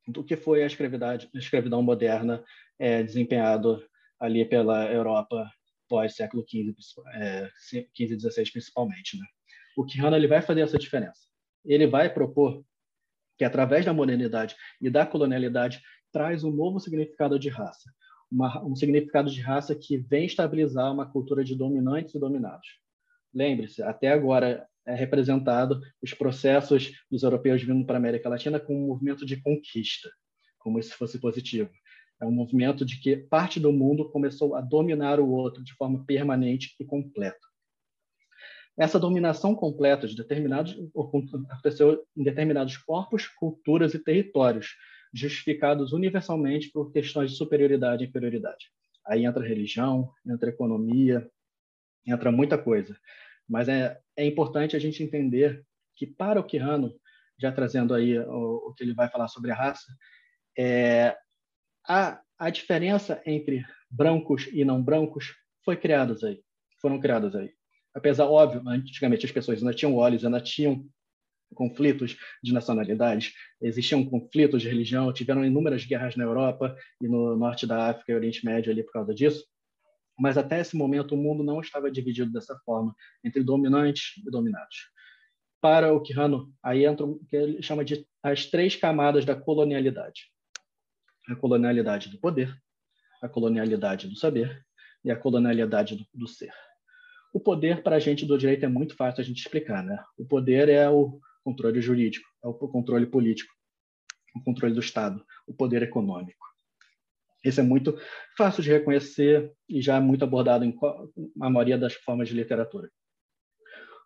do 0.07 0.23
que 0.23 0.37
foi 0.37 0.63
a 0.63 0.67
escravidão, 0.67 1.09
a 1.09 1.39
escravidão 1.39 1.83
moderna 1.83 2.45
é, 2.79 3.03
desempenhado 3.03 3.83
ali 4.21 4.45
pela 4.45 4.91
Europa 4.93 5.51
pós-século 5.89 6.45
XV, 6.49 6.75
é, 7.15 7.51
XV 7.97 8.19
XVI 8.19 8.51
principalmente. 8.53 9.19
Né? 9.19 9.25
O 9.77 9.85
Quijano 9.85 10.17
ele 10.17 10.29
vai 10.29 10.43
fazer 10.43 10.61
essa 10.61 10.79
diferença. 10.79 11.27
Ele 11.65 11.87
vai 11.87 12.13
propor 12.13 12.65
que, 13.37 13.45
através 13.45 13.85
da 13.85 13.93
modernidade 13.93 14.57
e 14.81 14.91
da 14.91 15.07
colonialidade, 15.07 15.81
traz 16.13 16.45
um 16.45 16.51
novo 16.51 16.81
significado 16.81 17.39
de 17.39 17.49
raça. 17.49 17.91
Uma, 18.31 18.65
um 18.65 18.75
significado 18.75 19.31
de 19.31 19.41
raça 19.41 19.75
que 19.75 19.97
vem 19.97 20.27
estabilizar 20.27 20.93
uma 20.93 21.11
cultura 21.11 21.43
de 21.43 21.55
dominantes 21.57 22.15
e 22.15 22.19
dominados. 22.19 22.67
Lembre-se, 23.33 23.83
até 23.83 24.09
agora 24.09 24.67
é 24.87 24.95
representado 24.95 25.81
os 26.03 26.15
processos 26.15 26.93
dos 27.11 27.23
europeus 27.23 27.63
vindo 27.63 27.85
para 27.87 27.97
a 27.97 27.99
América 27.99 28.29
Latina 28.29 28.59
com 28.59 28.75
um 28.75 28.87
movimento 28.89 29.25
de 29.25 29.41
conquista, 29.41 30.11
como 30.59 30.83
se 30.83 30.93
fosse 30.93 31.21
positivo. 31.21 31.71
É 32.21 32.27
um 32.27 32.33
movimento 32.33 32.85
de 32.85 32.99
que 33.01 33.17
parte 33.17 33.61
do 33.61 33.73
mundo 33.73 34.09
começou 34.11 34.55
a 34.57 34.61
dominar 34.61 35.21
o 35.21 35.31
outro 35.31 35.63
de 35.63 35.73
forma 35.75 36.05
permanente 36.05 36.75
e 36.81 36.85
completa. 36.85 37.47
essa 38.77 38.99
dominação 38.99 39.55
completa 39.55 40.07
de 40.07 40.15
determinados 40.15 40.77
aconteceu 41.51 42.05
em 42.17 42.23
determinados 42.23 42.77
corpos, 42.77 43.27
culturas 43.27 43.93
e 43.95 43.99
territórios, 43.99 44.77
justificados 45.13 45.93
universalmente 45.93 46.71
por 46.71 46.93
questões 46.93 47.31
de 47.31 47.37
superioridade 47.37 48.05
e 48.05 48.09
inferioridade. 48.09 48.67
Aí 49.07 49.25
entra 49.25 49.47
religião, 49.47 50.13
entra 50.27 50.51
economia, 50.51 51.29
entra 52.07 52.31
muita 52.31 52.59
coisa. 52.59 52.97
Mas 53.49 53.69
é, 53.69 53.99
é 54.17 54.25
importante 54.25 54.77
a 54.77 54.79
gente 54.79 55.03
entender 55.03 55.65
que 55.97 56.07
para 56.07 56.39
o 56.39 56.45
Quirrano, 56.45 56.95
já 57.39 57.51
trazendo 57.51 57.95
aí 57.95 58.19
o, 58.19 58.69
o 58.69 58.75
que 58.75 58.85
ele 58.85 58.95
vai 58.95 59.09
falar 59.09 59.29
sobre 59.29 59.51
a 59.51 59.55
raça, 59.55 59.87
é, 60.57 61.17
a, 61.89 62.21
a 62.39 62.51
diferença 62.51 63.23
entre 63.25 63.65
brancos 63.91 64.47
e 64.53 64.65
não 64.65 64.83
brancos 64.83 65.35
foi 65.65 65.77
criadas 65.77 66.23
aí, 66.23 66.41
foram 66.81 67.01
criadas 67.01 67.35
aí. 67.35 67.53
Apesar, 67.95 68.27
óbvio, 68.27 68.63
antigamente 68.69 69.25
as 69.25 69.33
pessoas 69.33 69.59
ainda 69.59 69.75
tinham 69.75 69.97
olhos, 69.97 70.25
ainda 70.25 70.41
tinham 70.41 70.87
conflitos 71.55 72.17
de 72.43 72.53
nacionalidades, 72.53 73.33
existiam 73.61 74.05
conflitos 74.05 74.61
de 74.61 74.69
religião, 74.69 75.13
tiveram 75.13 75.45
inúmeras 75.45 75.85
guerras 75.85 76.15
na 76.15 76.25
Europa 76.25 76.77
e 77.01 77.09
no 77.09 77.35
norte 77.37 77.67
da 77.67 77.89
África 77.89 78.13
e 78.13 78.15
Oriente 78.15 78.45
Médio 78.45 78.71
ali 78.71 78.83
por 78.83 78.93
causa 78.93 79.15
disso. 79.15 79.45
Mas 80.19 80.37
até 80.37 80.61
esse 80.61 80.77
momento 80.77 81.15
o 81.15 81.19
mundo 81.19 81.43
não 81.43 81.61
estava 81.61 81.91
dividido 81.91 82.31
dessa 82.31 82.59
forma 82.65 82.95
entre 83.25 83.43
dominantes 83.43 84.23
e 84.27 84.31
dominados. 84.31 84.91
Para 85.61 85.93
o 85.93 86.01
Quirrano, 86.01 86.53
aí 86.63 86.85
entra 86.85 87.07
o 87.07 87.19
que 87.25 87.37
ele 87.37 87.63
chama 87.63 87.85
de 87.85 88.07
as 88.23 88.47
três 88.47 88.77
camadas 88.77 89.25
da 89.25 89.35
colonialidade: 89.35 90.31
a 91.29 91.37
colonialidade 91.37 92.09
do 92.09 92.19
poder, 92.19 92.55
a 93.23 93.29
colonialidade 93.29 94.09
do 94.09 94.17
saber 94.17 94.65
e 95.05 95.11
a 95.11 95.17
colonialidade 95.17 95.97
do, 95.97 96.07
do 96.15 96.27
ser. 96.27 96.53
O 97.33 97.39
poder, 97.39 97.83
para 97.83 97.97
a 97.97 97.99
gente 97.99 98.25
do 98.25 98.39
direito, 98.39 98.65
é 98.65 98.69
muito 98.69 98.97
fácil 98.97 99.21
a 99.21 99.25
gente 99.25 99.39
explicar. 99.39 99.85
Né? 99.85 100.03
O 100.17 100.25
poder 100.25 100.69
é 100.69 100.89
o 100.89 101.21
controle 101.45 101.81
jurídico, 101.81 102.27
é 102.43 102.49
o 102.49 102.55
controle 102.55 103.07
político, 103.07 103.53
o 104.35 104.43
controle 104.43 104.75
do 104.75 104.81
Estado, 104.81 105.25
o 105.47 105.55
poder 105.55 105.83
econômico. 105.83 106.47
Esse 107.45 107.61
é 107.61 107.63
muito 107.63 107.97
fácil 108.37 108.63
de 108.63 108.71
reconhecer 108.71 109.53
e 109.69 109.81
já 109.81 109.97
é 109.97 110.01
muito 110.01 110.25
abordado 110.25 110.65
em 110.65 110.77
a 111.41 111.51
maioria 111.51 111.79
das 111.79 111.95
formas 111.95 112.29
de 112.29 112.35
literatura. 112.35 112.91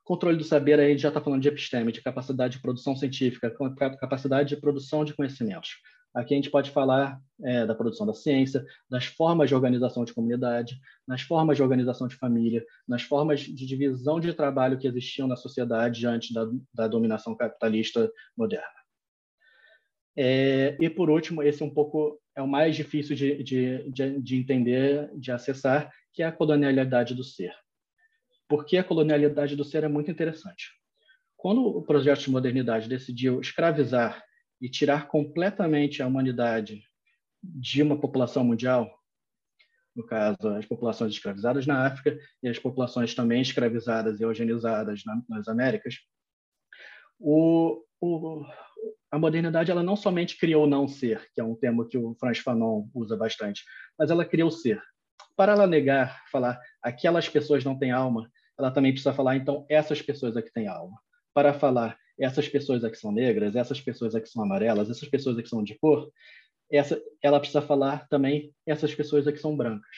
Controle 0.05 0.37
do 0.37 0.45
saber, 0.45 0.79
aí 0.81 0.99
já 0.99 1.09
está 1.09 1.21
falando 1.21 1.41
de 1.41 1.49
episteme, 1.49 1.93
de 1.93 2.03
capacidade 2.03 2.57
de 2.57 2.63
produção 2.63 2.95
científica, 2.95 3.55
capacidade 3.99 4.49
de 4.51 4.61
produção 4.61 5.05
de 5.05 5.15
conhecimentos. 5.15 5.77
Aqui 6.15 6.35
a 6.35 6.37
gente 6.37 6.51
pode 6.51 6.71
falar 6.71 7.19
é, 7.43 7.65
da 7.65 7.75
produção 7.75 8.07
da 8.07 8.13
ciência, 8.13 8.65
das 8.89 9.07
formas 9.07 9.49
de 9.49 9.55
organização 9.55 10.05
de 10.05 10.13
comunidade, 10.13 10.79
nas 11.07 11.23
formas 11.23 11.57
de 11.57 11.63
organização 11.63 12.07
de 12.07 12.17
família, 12.17 12.65
nas 12.87 13.03
formas 13.03 13.41
de 13.41 13.67
divisão 13.67 14.21
de 14.21 14.33
trabalho 14.35 14.79
que 14.79 14.87
existiam 14.87 15.27
na 15.27 15.37
sociedade 15.37 16.07
antes 16.07 16.33
da, 16.33 16.47
da 16.75 16.87
dominação 16.87 17.35
capitalista 17.35 18.11
moderna. 18.37 18.83
É, 20.15 20.77
e 20.79 20.91
por 20.91 21.09
último, 21.09 21.43
esse 21.43 21.65
um 21.65 21.71
pouco 21.71 22.21
é 22.37 22.43
o 22.43 22.49
mais 22.49 22.77
difícil 22.77 23.17
de, 23.17 23.43
de, 23.43 23.91
de, 23.91 24.21
de 24.21 24.37
entender, 24.37 25.11
de 25.19 25.33
acessar, 25.33 25.91
que 26.13 26.23
é 26.23 26.27
a 26.27 26.33
colonialidade 26.33 27.15
do 27.15 27.25
ser. 27.25 27.55
Porque 28.47 28.77
a 28.77 28.85
colonialidade 28.85 29.57
do 29.57 29.65
ser 29.65 29.85
é 29.85 29.89
muito 29.89 30.11
interessante. 30.11 30.71
Quando 31.37 31.67
o 31.67 31.83
projeto 31.83 32.21
de 32.21 32.31
modernidade 32.31 32.89
decidiu 32.89 33.41
escravizar 33.41 34.23
e 34.63 34.69
tirar 34.69 35.09
completamente 35.09 36.01
a 36.01 36.07
humanidade 36.07 36.85
de 37.43 37.83
uma 37.83 37.99
população 37.99 38.45
mundial, 38.45 38.89
no 39.95 40.07
caso, 40.07 40.37
as 40.57 40.65
populações 40.65 41.13
escravizadas 41.13 41.67
na 41.67 41.85
África 41.85 42.17
e 42.41 42.49
as 42.49 42.61
populações 42.61 43.13
também 43.13 43.43
escravizadas 43.43 44.21
e 44.21 44.23
eugenizadas 44.23 45.03
nas 45.29 45.49
Américas, 45.49 45.97
o, 47.19 47.85
o, 48.01 48.45
a 49.11 49.19
modernidade 49.19 49.71
ela 49.71 49.83
não 49.83 49.97
somente 49.97 50.39
criou 50.39 50.65
o 50.65 50.69
não 50.69 50.87
ser, 50.87 51.29
que 51.35 51.41
é 51.41 51.45
um 51.45 51.57
termo 51.57 51.87
que 51.87 51.99
o 51.99 52.15
Franz 52.15 52.39
Fanon 52.39 52.89
usa 52.95 53.17
bastante, 53.17 53.65
mas 53.99 54.13
ela 54.13 54.25
criou 54.25 54.49
o 54.49 54.53
ser. 54.53 54.81
Para 55.37 55.53
ela 55.53 55.67
negar, 55.67 56.23
falar 56.31 56.61
aquelas 56.81 57.29
pessoas 57.29 57.65
não 57.65 57.77
têm 57.77 57.91
alma, 57.91 58.31
ela 58.57 58.71
também 58.71 58.93
precisa 58.93 59.13
falar 59.13 59.35
então 59.35 59.67
essas 59.69 60.01
pessoas 60.01 60.37
aqui 60.37 60.53
têm 60.53 60.69
alma. 60.69 60.97
Para 61.35 61.53
falar 61.53 61.99
essas 62.23 62.49
pessoas 62.49 62.85
aqui 62.85 62.97
são 62.97 63.13
negras, 63.13 63.57
essas 63.57 63.81
pessoas 63.81 64.15
aqui 64.15 64.29
são 64.29 64.43
amarelas, 64.43 64.89
essas 64.91 65.09
pessoas 65.09 65.39
aqui 65.39 65.49
são 65.49 65.63
de 65.63 65.75
cor, 65.75 66.11
essa, 66.71 67.03
ela 67.21 67.39
precisa 67.39 67.61
falar 67.61 68.09
também 68.09 68.55
essas 68.67 68.95
pessoas 68.95 69.27
aqui 69.27 69.39
são 69.39 69.57
brancas. 69.57 69.97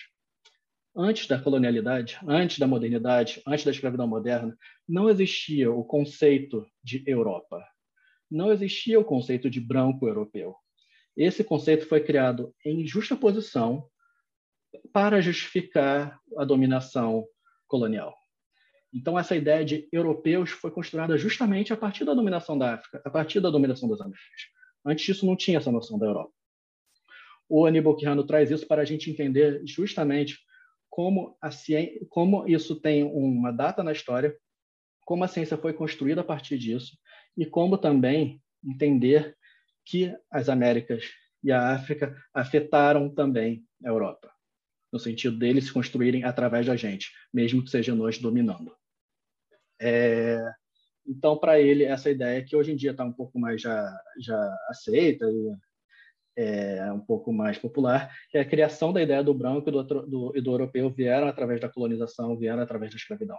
Antes 0.97 1.27
da 1.27 1.41
colonialidade, 1.41 2.19
antes 2.27 2.59
da 2.59 2.67
modernidade, 2.67 3.43
antes 3.47 3.65
da 3.65 3.71
escravidão 3.71 4.07
moderna, 4.07 4.57
não 4.89 5.11
existia 5.11 5.71
o 5.71 5.85
conceito 5.85 6.67
de 6.83 7.03
Europa. 7.07 7.65
Não 8.31 8.53
existia 8.53 8.99
o 8.99 9.05
conceito 9.05 9.51
de 9.51 9.61
branco 9.61 10.07
europeu. 10.07 10.55
Esse 11.17 11.45
conceito 11.45 11.87
foi 11.87 12.01
criado 12.01 12.55
em 12.65 12.87
justa 12.87 13.17
posição 13.17 13.89
para 14.93 15.21
justificar 15.21 16.19
a 16.37 16.45
dominação 16.45 17.25
colonial. 17.67 18.17
Então, 18.95 19.19
essa 19.19 19.35
ideia 19.35 19.65
de 19.65 19.89
europeus 19.91 20.51
foi 20.51 20.71
construída 20.71 21.19
justamente 21.19 21.73
a 21.73 21.77
partir 21.77 22.05
da 22.05 22.15
dominação 22.15 22.57
da 22.57 22.75
África, 22.75 23.03
a 23.05 23.11
partir 23.11 23.41
da 23.41 23.51
dominação 23.51 23.89
das 23.89 24.01
Américas. 24.01 24.41
Antes 24.87 25.05
disso, 25.05 25.27
não 25.27 25.35
tinha 25.35 25.59
essa 25.59 25.73
noção 25.73 25.99
da 25.99 26.07
Europa. 26.07 26.33
O 27.49 27.67
Aníbal 27.67 27.97
Quirrano 27.97 28.25
traz 28.25 28.53
isso 28.53 28.67
para 28.69 28.83
a 28.83 28.85
gente 28.85 29.11
entender 29.11 29.63
justamente 29.67 30.39
como, 30.89 31.37
a 31.43 31.51
ciência, 31.51 32.07
como 32.09 32.47
isso 32.47 32.77
tem 32.77 33.03
uma 33.03 33.51
data 33.51 33.83
na 33.83 33.91
história, 33.91 34.37
como 35.05 35.25
a 35.25 35.29
ciência 35.29 35.57
foi 35.57 35.73
construída 35.73 36.21
a 36.21 36.25
partir 36.25 36.57
disso, 36.57 36.97
e 37.37 37.45
como 37.45 37.77
também 37.77 38.41
entender 38.65 39.37
que 39.85 40.15
as 40.31 40.49
Américas 40.49 41.11
e 41.43 41.51
a 41.51 41.73
África 41.73 42.17
afetaram 42.33 43.13
também 43.13 43.67
a 43.85 43.89
Europa, 43.89 44.31
no 44.93 45.01
sentido 45.01 45.37
deles 45.37 45.65
se 45.65 45.73
construírem 45.73 46.23
através 46.23 46.67
da 46.67 46.77
gente, 46.77 47.11
mesmo 47.33 47.63
que 47.63 47.71
seja 47.71 47.93
nós 47.93 48.19
dominando. 48.19 48.73
É, 49.87 50.43
então, 51.07 51.37
para 51.37 51.61
ele, 51.61 51.85
essa 51.85 52.11
ideia 52.11 52.43
que 52.43 52.57
hoje 52.57 52.73
em 52.73 52.77
dia 52.77 52.93
está 52.93 53.05
um 53.05 53.13
pouco 53.13 53.39
mais 53.39 53.61
já, 53.61 53.95
já 54.19 54.57
aceita 54.71 55.27
é, 56.35 56.91
um 56.91 57.01
pouco 57.01 57.31
mais 57.35 57.59
popular, 57.59 58.11
que 58.31 58.39
é 58.39 58.41
a 58.41 58.49
criação 58.49 58.95
da 58.95 59.03
ideia 59.03 59.23
do 59.23 59.35
branco 59.35 59.69
e 59.69 59.73
do, 59.73 59.83
do, 59.83 60.33
e 60.35 60.41
do 60.41 60.53
europeu 60.53 60.89
vieram 60.89 61.29
através 61.29 61.61
da 61.61 61.69
colonização, 61.69 62.35
vieram 62.35 62.63
através 62.63 62.93
da 62.93 62.97
escravidão. 62.97 63.39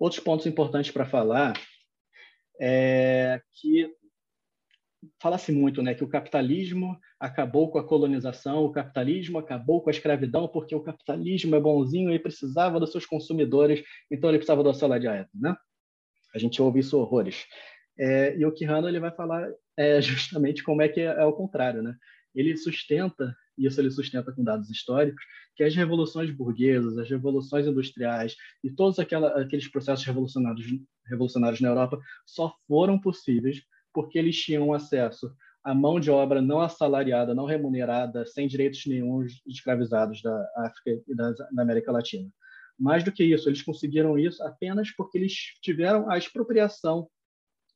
Outros 0.00 0.20
pontos 0.20 0.44
importantes 0.44 0.90
para 0.90 1.06
falar 1.06 1.54
é 2.60 3.40
que 3.60 3.88
fala-se 5.20 5.52
muito 5.52 5.82
né, 5.82 5.94
que 5.94 6.04
o 6.04 6.08
capitalismo 6.08 6.98
acabou 7.18 7.70
com 7.70 7.78
a 7.78 7.86
colonização, 7.86 8.64
o 8.64 8.72
capitalismo 8.72 9.38
acabou 9.38 9.82
com 9.82 9.90
a 9.90 9.92
escravidão, 9.92 10.48
porque 10.48 10.74
o 10.74 10.82
capitalismo 10.82 11.54
é 11.54 11.60
bonzinho 11.60 12.12
e 12.12 12.18
precisava 12.18 12.80
dos 12.80 12.92
seus 12.92 13.06
consumidores, 13.06 13.82
então 14.10 14.30
ele 14.30 14.38
precisava 14.38 14.62
do 14.62 14.74
salariado. 14.74 15.28
Né? 15.34 15.54
A 16.34 16.38
gente 16.38 16.60
ouve 16.60 16.80
isso 16.80 16.98
horrores. 16.98 17.44
É, 17.98 18.36
e 18.36 18.44
o 18.44 18.52
Quirrano 18.52 18.88
ele 18.88 19.00
vai 19.00 19.10
falar 19.10 19.48
é, 19.76 20.00
justamente 20.02 20.62
como 20.62 20.82
é 20.82 20.88
que 20.88 21.00
é, 21.00 21.06
é 21.06 21.24
o 21.24 21.32
contrário. 21.32 21.82
Né? 21.82 21.94
Ele 22.34 22.56
sustenta, 22.56 23.34
e 23.56 23.66
isso 23.66 23.80
ele 23.80 23.90
sustenta 23.90 24.32
com 24.32 24.44
dados 24.44 24.70
históricos, 24.70 25.22
que 25.56 25.64
as 25.64 25.74
revoluções 25.74 26.30
burguesas, 26.30 26.98
as 26.98 27.08
revoluções 27.08 27.66
industriais 27.66 28.36
e 28.62 28.70
todos 28.70 28.98
aquela, 28.98 29.40
aqueles 29.40 29.68
processos 29.68 30.04
revolucionários, 30.04 30.66
revolucionários 31.06 31.60
na 31.60 31.68
Europa 31.68 31.98
só 32.26 32.54
foram 32.68 33.00
possíveis 33.00 33.62
porque 33.96 34.18
eles 34.18 34.36
tinham 34.36 34.74
acesso 34.74 35.34
à 35.64 35.74
mão 35.74 35.98
de 35.98 36.10
obra 36.10 36.42
não 36.42 36.60
assalariada, 36.60 37.34
não 37.34 37.46
remunerada, 37.46 38.26
sem 38.26 38.46
direitos 38.46 38.84
nenhum 38.84 39.24
escravizados 39.46 40.20
da 40.20 40.52
África 40.54 41.02
e 41.08 41.14
da, 41.14 41.32
da 41.32 41.62
América 41.62 41.90
Latina. 41.90 42.30
Mais 42.78 43.02
do 43.02 43.10
que 43.10 43.24
isso, 43.24 43.48
eles 43.48 43.62
conseguiram 43.62 44.18
isso 44.18 44.42
apenas 44.42 44.90
porque 44.90 45.16
eles 45.16 45.32
tiveram 45.62 46.10
a 46.10 46.18
expropriação 46.18 47.08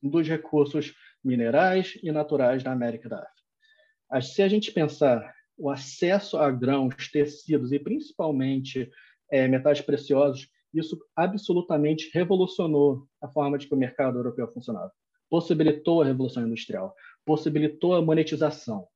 dos 0.03 0.29
recursos 0.29 0.93
minerais 1.25 1.99
e 2.03 2.13
naturais 2.13 2.63
da 2.63 2.71
América 2.71 3.09
da 3.09 3.21
África. 3.21 4.21
Se 4.21 4.43
a 4.43 4.49
gente 4.49 4.73
pensar 4.73 5.35
o 5.57 5.71
acesso 5.71 6.37
a 6.37 6.51
grãos, 6.51 7.11
tecidos 7.11 7.73
e 7.73 7.79
principalmente 7.79 8.91
é, 9.33 9.49
metais 9.49 9.81
preciosos, 9.81 10.51
isso 10.75 10.99
absolutamente 11.17 12.11
revolucionou 12.13 13.09
a 13.23 13.29
forma 13.29 13.57
de 13.57 13.67
que 13.67 13.75
o 13.75 13.79
mercado 13.79 14.19
europeu 14.19 14.47
funcionava 14.53 14.93
possibilitou 15.31 16.03
a 16.03 16.07
Revolução 16.07 16.47
Industrial, 16.47 16.95
possibilitou 17.25 17.95
a 17.95 18.03
monetização, 18.03 18.87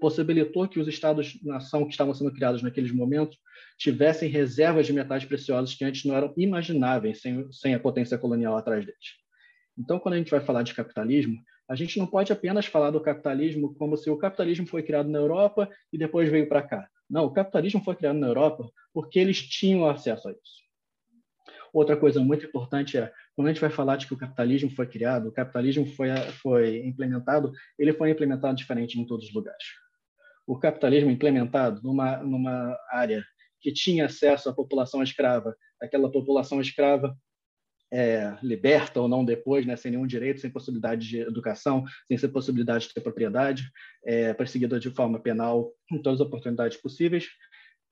possibilitou 0.00 0.68
que 0.68 0.78
os 0.78 0.86
Estados-nação 0.86 1.84
que 1.84 1.90
estavam 1.90 2.14
sendo 2.14 2.32
criados 2.32 2.62
naqueles 2.62 2.92
momentos 2.92 3.36
tivessem 3.76 4.30
reservas 4.30 4.86
de 4.86 4.92
metais 4.92 5.24
preciosos 5.24 5.74
que 5.74 5.84
antes 5.84 6.04
não 6.04 6.14
eram 6.14 6.32
imagináveis 6.36 7.20
sem, 7.20 7.50
sem 7.50 7.74
a 7.74 7.80
potência 7.80 8.16
colonial 8.16 8.56
atrás 8.56 8.86
deles. 8.86 9.16
Então, 9.76 9.98
quando 9.98 10.14
a 10.14 10.18
gente 10.18 10.30
vai 10.30 10.40
falar 10.40 10.62
de 10.62 10.72
capitalismo, 10.72 11.36
a 11.68 11.74
gente 11.74 11.98
não 11.98 12.06
pode 12.06 12.32
apenas 12.32 12.66
falar 12.66 12.90
do 12.90 13.00
capitalismo 13.00 13.74
como 13.74 13.96
se 13.96 14.08
o 14.08 14.16
capitalismo 14.16 14.66
foi 14.66 14.82
criado 14.82 15.08
na 15.08 15.18
Europa 15.18 15.68
e 15.92 15.98
depois 15.98 16.30
veio 16.30 16.48
para 16.48 16.62
cá. 16.62 16.88
Não, 17.10 17.24
o 17.24 17.32
capitalismo 17.32 17.82
foi 17.82 17.96
criado 17.96 18.18
na 18.18 18.28
Europa 18.28 18.70
porque 18.94 19.18
eles 19.18 19.42
tinham 19.42 19.88
acesso 19.88 20.28
a 20.28 20.32
isso. 20.32 20.66
Outra 21.72 21.96
coisa 21.96 22.20
muito 22.20 22.46
importante 22.46 22.96
é, 22.96 23.12
quando 23.36 23.48
a 23.48 23.52
gente 23.52 23.60
vai 23.60 23.68
falar 23.68 23.96
de 23.96 24.06
que 24.06 24.14
o 24.14 24.16
capitalismo 24.16 24.70
foi 24.70 24.86
criado, 24.86 25.28
o 25.28 25.32
capitalismo 25.32 25.84
foi, 25.84 26.08
foi 26.42 26.78
implementado, 26.86 27.52
ele 27.78 27.92
foi 27.92 28.10
implementado 28.10 28.56
diferente 28.56 28.98
em 28.98 29.04
todos 29.04 29.28
os 29.28 29.34
lugares. 29.34 29.62
O 30.46 30.58
capitalismo 30.58 31.10
implementado 31.10 31.82
numa, 31.82 32.16
numa 32.16 32.74
área 32.90 33.22
que 33.60 33.70
tinha 33.70 34.06
acesso 34.06 34.48
à 34.48 34.54
população 34.54 35.02
escrava, 35.02 35.54
aquela 35.80 36.10
população 36.10 36.62
escrava 36.62 37.14
é, 37.92 38.36
liberta 38.42 39.00
ou 39.00 39.06
não 39.06 39.24
depois, 39.24 39.66
né, 39.66 39.76
sem 39.76 39.90
nenhum 39.90 40.06
direito, 40.06 40.40
sem 40.40 40.50
possibilidade 40.50 41.06
de 41.06 41.20
educação, 41.20 41.84
sem 42.18 42.30
possibilidade 42.30 42.88
de 42.88 42.94
ter 42.94 43.00
propriedade, 43.00 43.70
é, 44.04 44.32
perseguida 44.32 44.80
de 44.80 44.90
forma 44.90 45.20
penal 45.20 45.72
em 45.92 46.00
todas 46.00 46.20
as 46.20 46.26
oportunidades 46.26 46.76
possíveis. 46.78 47.28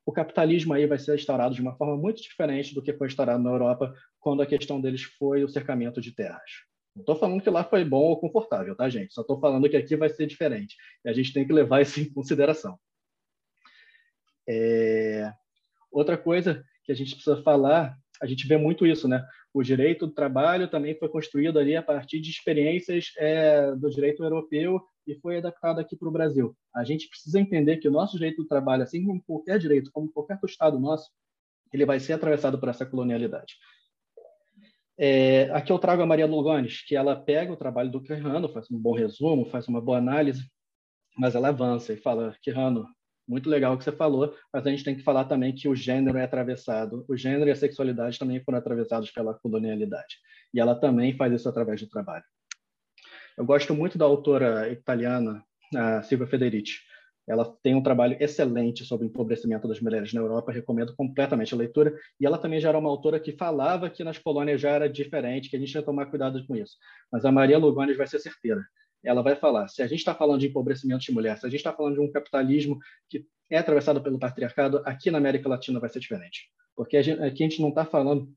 O 0.07 0.13
capitalismo 0.13 0.75
aí 0.75 0.87
vai 0.87 0.99
ser 0.99 1.15
instaurado 1.15 1.55
de 1.55 1.61
uma 1.63 1.75
forma 1.77 1.97
muito 1.97 2.23
diferente 2.23 2.75
do 2.75 2.83
que 2.83 2.93
foi 2.93 3.07
instaurado 3.07 3.43
na 3.43 3.51
Europa 3.51 3.95
quando 4.21 4.43
a 4.43 4.47
questão 4.47 4.81
deles 4.81 5.03
foi 5.03 5.43
o 5.43 5.49
cercamento 5.49 6.01
de 6.01 6.15
terras. 6.15 6.51
Não 6.95 7.01
estou 7.01 7.17
falando 7.17 7.43
que 7.43 7.51
lá 7.51 7.65
foi 7.65 7.85
bom 7.85 8.03
ou 8.03 8.21
confortável, 8.21 8.77
tá, 8.77 8.89
gente? 8.89 9.13
Só 9.13 9.23
estou 9.23 9.41
falando 9.41 9.69
que 9.69 9.77
aqui 9.77 9.97
vai 9.97 10.09
ser 10.09 10.27
diferente. 10.27 10.77
E 11.05 11.09
a 11.09 11.13
gente 11.13 11.33
tem 11.33 11.47
que 11.47 11.53
levar 11.53 11.81
isso 11.81 12.01
em 12.01 12.13
consideração. 12.13 12.79
É... 14.49 15.33
Outra 15.91 16.17
coisa 16.17 16.63
que 16.85 16.93
a 16.93 16.95
gente 16.95 17.15
precisa 17.15 17.43
falar, 17.43 17.97
a 18.21 18.27
gente 18.27 18.47
vê 18.47 18.57
muito 18.57 18.87
isso, 18.87 19.09
né? 19.09 19.27
o 19.55 19.63
direito 19.63 20.09
do 20.09 20.13
trabalho 20.13 20.69
também 20.69 20.99
foi 20.99 21.09
construído 21.09 21.61
ali 21.61 21.77
a 21.77 21.83
partir 21.83 22.21
de 22.21 22.29
experiências 22.29 23.13
é, 23.17 23.71
do 23.77 23.89
direito 23.89 24.25
europeu 24.25 24.83
e 25.07 25.15
foi 25.17 25.39
adaptado 25.39 25.79
aqui 25.79 25.97
para 25.97 26.09
o 26.09 26.13
Brasil. 26.13 26.57
A 26.75 26.85
gente 26.85 27.09
precisa 27.09 27.41
entender 27.41 27.79
que 27.79 27.89
o 27.89 27.93
nosso 27.93 28.17
direito 28.17 28.43
do 28.43 28.49
trabalho, 28.49 28.83
assim 28.83 29.05
como 29.05 29.23
qualquer 29.23 29.59
direito, 29.59 29.91
como 29.93 30.11
qualquer 30.11 30.39
Estado 30.45 30.79
nosso, 30.79 31.11
ele 31.73 31.85
vai 31.85 31.99
ser 31.99 32.13
atravessado 32.15 32.59
por 32.59 32.69
essa 32.69 32.87
colonialidade. 32.87 33.55
É, 34.97 35.51
aqui 35.51 35.73
eu 35.73 35.79
trago 35.79 36.03
a 36.03 36.07
Maria 36.07 36.27
Lugones, 36.27 36.85
que 36.87 36.95
ela 36.95 37.17
pega 37.17 37.53
o 37.53 37.57
trabalho 37.57 37.91
do 37.91 38.01
Quirrano, 38.01 38.49
faz 38.49 38.71
um 38.71 38.79
bom 38.79 38.95
resumo, 38.95 39.45
faz 39.47 39.67
uma 39.67 39.81
boa 39.81 39.99
análise, 39.99 40.49
mas 41.19 41.35
ela 41.35 41.49
avança 41.49 41.93
e 41.93 41.97
fala, 41.97 42.37
Quirrano, 42.43 42.87
muito 43.27 43.49
legal 43.49 43.75
o 43.75 43.79
que 43.79 43.85
você 43.85 43.93
falou, 43.93 44.35
mas 44.53 44.67
a 44.67 44.71
gente 44.71 44.85
tem 44.85 44.95
que 44.95 45.03
falar 45.03 45.25
também 45.25 45.55
que 45.55 45.69
o 45.69 45.75
gênero 45.75 46.19
é 46.19 46.25
atravessado, 46.25 47.05
o 47.09 47.17
gênero 47.17 47.49
e 47.49 47.53
a 47.53 47.57
sexualidade 47.57 48.19
também 48.19 48.41
foram 48.45 48.59
atravessados 48.59 49.11
pela 49.11 49.35
colonialidade. 49.35 50.17
E 50.53 50.61
ela 50.61 50.75
também 50.75 51.17
faz 51.17 51.33
isso 51.33 51.49
através 51.49 51.81
do 51.81 51.89
trabalho. 51.89 52.25
Eu 53.37 53.45
gosto 53.45 53.75
muito 53.75 53.99
da 53.99 54.05
autora 54.05 54.71
italiana 54.71 55.45
Silvia 56.05 56.27
Federici. 56.27 56.81
Ela 57.27 57.45
tem 57.63 57.75
um 57.75 57.83
trabalho 57.83 58.17
excelente 58.21 58.85
sobre 58.85 59.07
o 59.07 59.09
empobrecimento 59.09 59.67
das 59.67 59.81
mulheres 59.81 60.13
na 60.13 60.21
Europa, 60.21 60.53
recomendo 60.53 60.95
completamente 60.95 61.55
a 61.55 61.57
leitura. 61.57 61.95
E 62.21 62.27
ela 62.27 62.37
também 62.37 62.61
já 62.61 62.69
era 62.69 62.79
uma 62.79 62.91
autora 62.91 63.19
que 63.19 63.33
falava 63.33 63.89
que 63.89 64.05
nas 64.05 64.19
colônias 64.19 64.61
já 64.61 64.71
era 64.71 64.91
diferente, 64.91 65.49
que 65.49 65.57
a 65.57 65.59
gente 65.59 65.75
ia 65.75 65.83
tomar 65.83 66.07
cuidado 66.07 66.47
com 66.47 66.55
isso. 66.55 66.77
Mas 67.11 67.25
a 67.25 67.33
Maria 67.33 67.57
Lugones 67.57 67.97
vai 67.97 68.07
ser 68.07 68.19
certeira 68.19 68.63
ela 69.05 69.23
vai 69.23 69.37
falar: 69.37 69.69
se 69.69 69.83
a 69.83 69.87
gente 69.87 69.99
está 69.99 70.15
falando 70.15 70.41
de 70.41 70.49
empobrecimento 70.49 71.05
de 71.05 71.13
mulher, 71.13 71.39
se 71.39 71.47
a 71.47 71.49
gente 71.49 71.61
está 71.61 71.73
falando 71.73 71.95
de 71.95 72.01
um 72.01 72.11
capitalismo 72.11 72.79
que 73.09 73.27
é 73.51 73.59
atravessado 73.59 74.03
pelo 74.03 74.19
patriarcado, 74.19 74.83
aqui 74.85 75.11
na 75.11 75.19
América 75.19 75.49
Latina 75.49 75.79
vai 75.79 75.91
ser 75.91 76.01
diferente. 76.01 76.49
Porque 76.75 76.97
aqui 76.97 77.13
a 77.13 77.47
gente 77.47 77.61
não 77.61 77.69
está 77.69 77.85
falando 77.85 78.33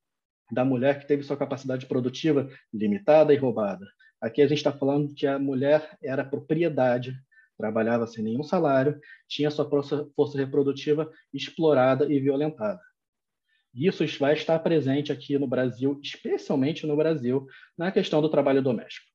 da 0.51 0.63
mulher 0.63 0.99
que 0.99 1.07
teve 1.07 1.23
sua 1.23 1.37
capacidade 1.37 1.85
produtiva 1.85 2.49
limitada 2.73 3.33
e 3.33 3.37
roubada. 3.37 3.85
Aqui 4.21 4.41
a 4.41 4.47
gente 4.47 4.57
está 4.57 4.71
falando 4.71 5.13
que 5.13 5.27
a 5.27 5.37
mulher 5.37 5.97
era 6.03 6.25
propriedade, 6.25 7.15
trabalhava 7.57 8.07
sem 8.07 8.23
nenhum 8.23 8.43
salário, 8.43 8.99
tinha 9.27 9.51
sua 9.51 9.69
força, 9.69 10.37
reprodutiva 10.37 11.11
explorada 11.33 12.11
e 12.11 12.19
violentada. 12.19 12.79
Isso 13.73 14.05
vai 14.19 14.33
estar 14.33 14.57
presente 14.59 15.11
aqui 15.11 15.37
no 15.37 15.47
Brasil, 15.47 15.99
especialmente 16.03 16.87
no 16.87 16.95
Brasil, 16.95 17.45
na 17.77 17.91
questão 17.91 18.21
do 18.21 18.29
trabalho 18.29 18.61
doméstico. 18.61 19.05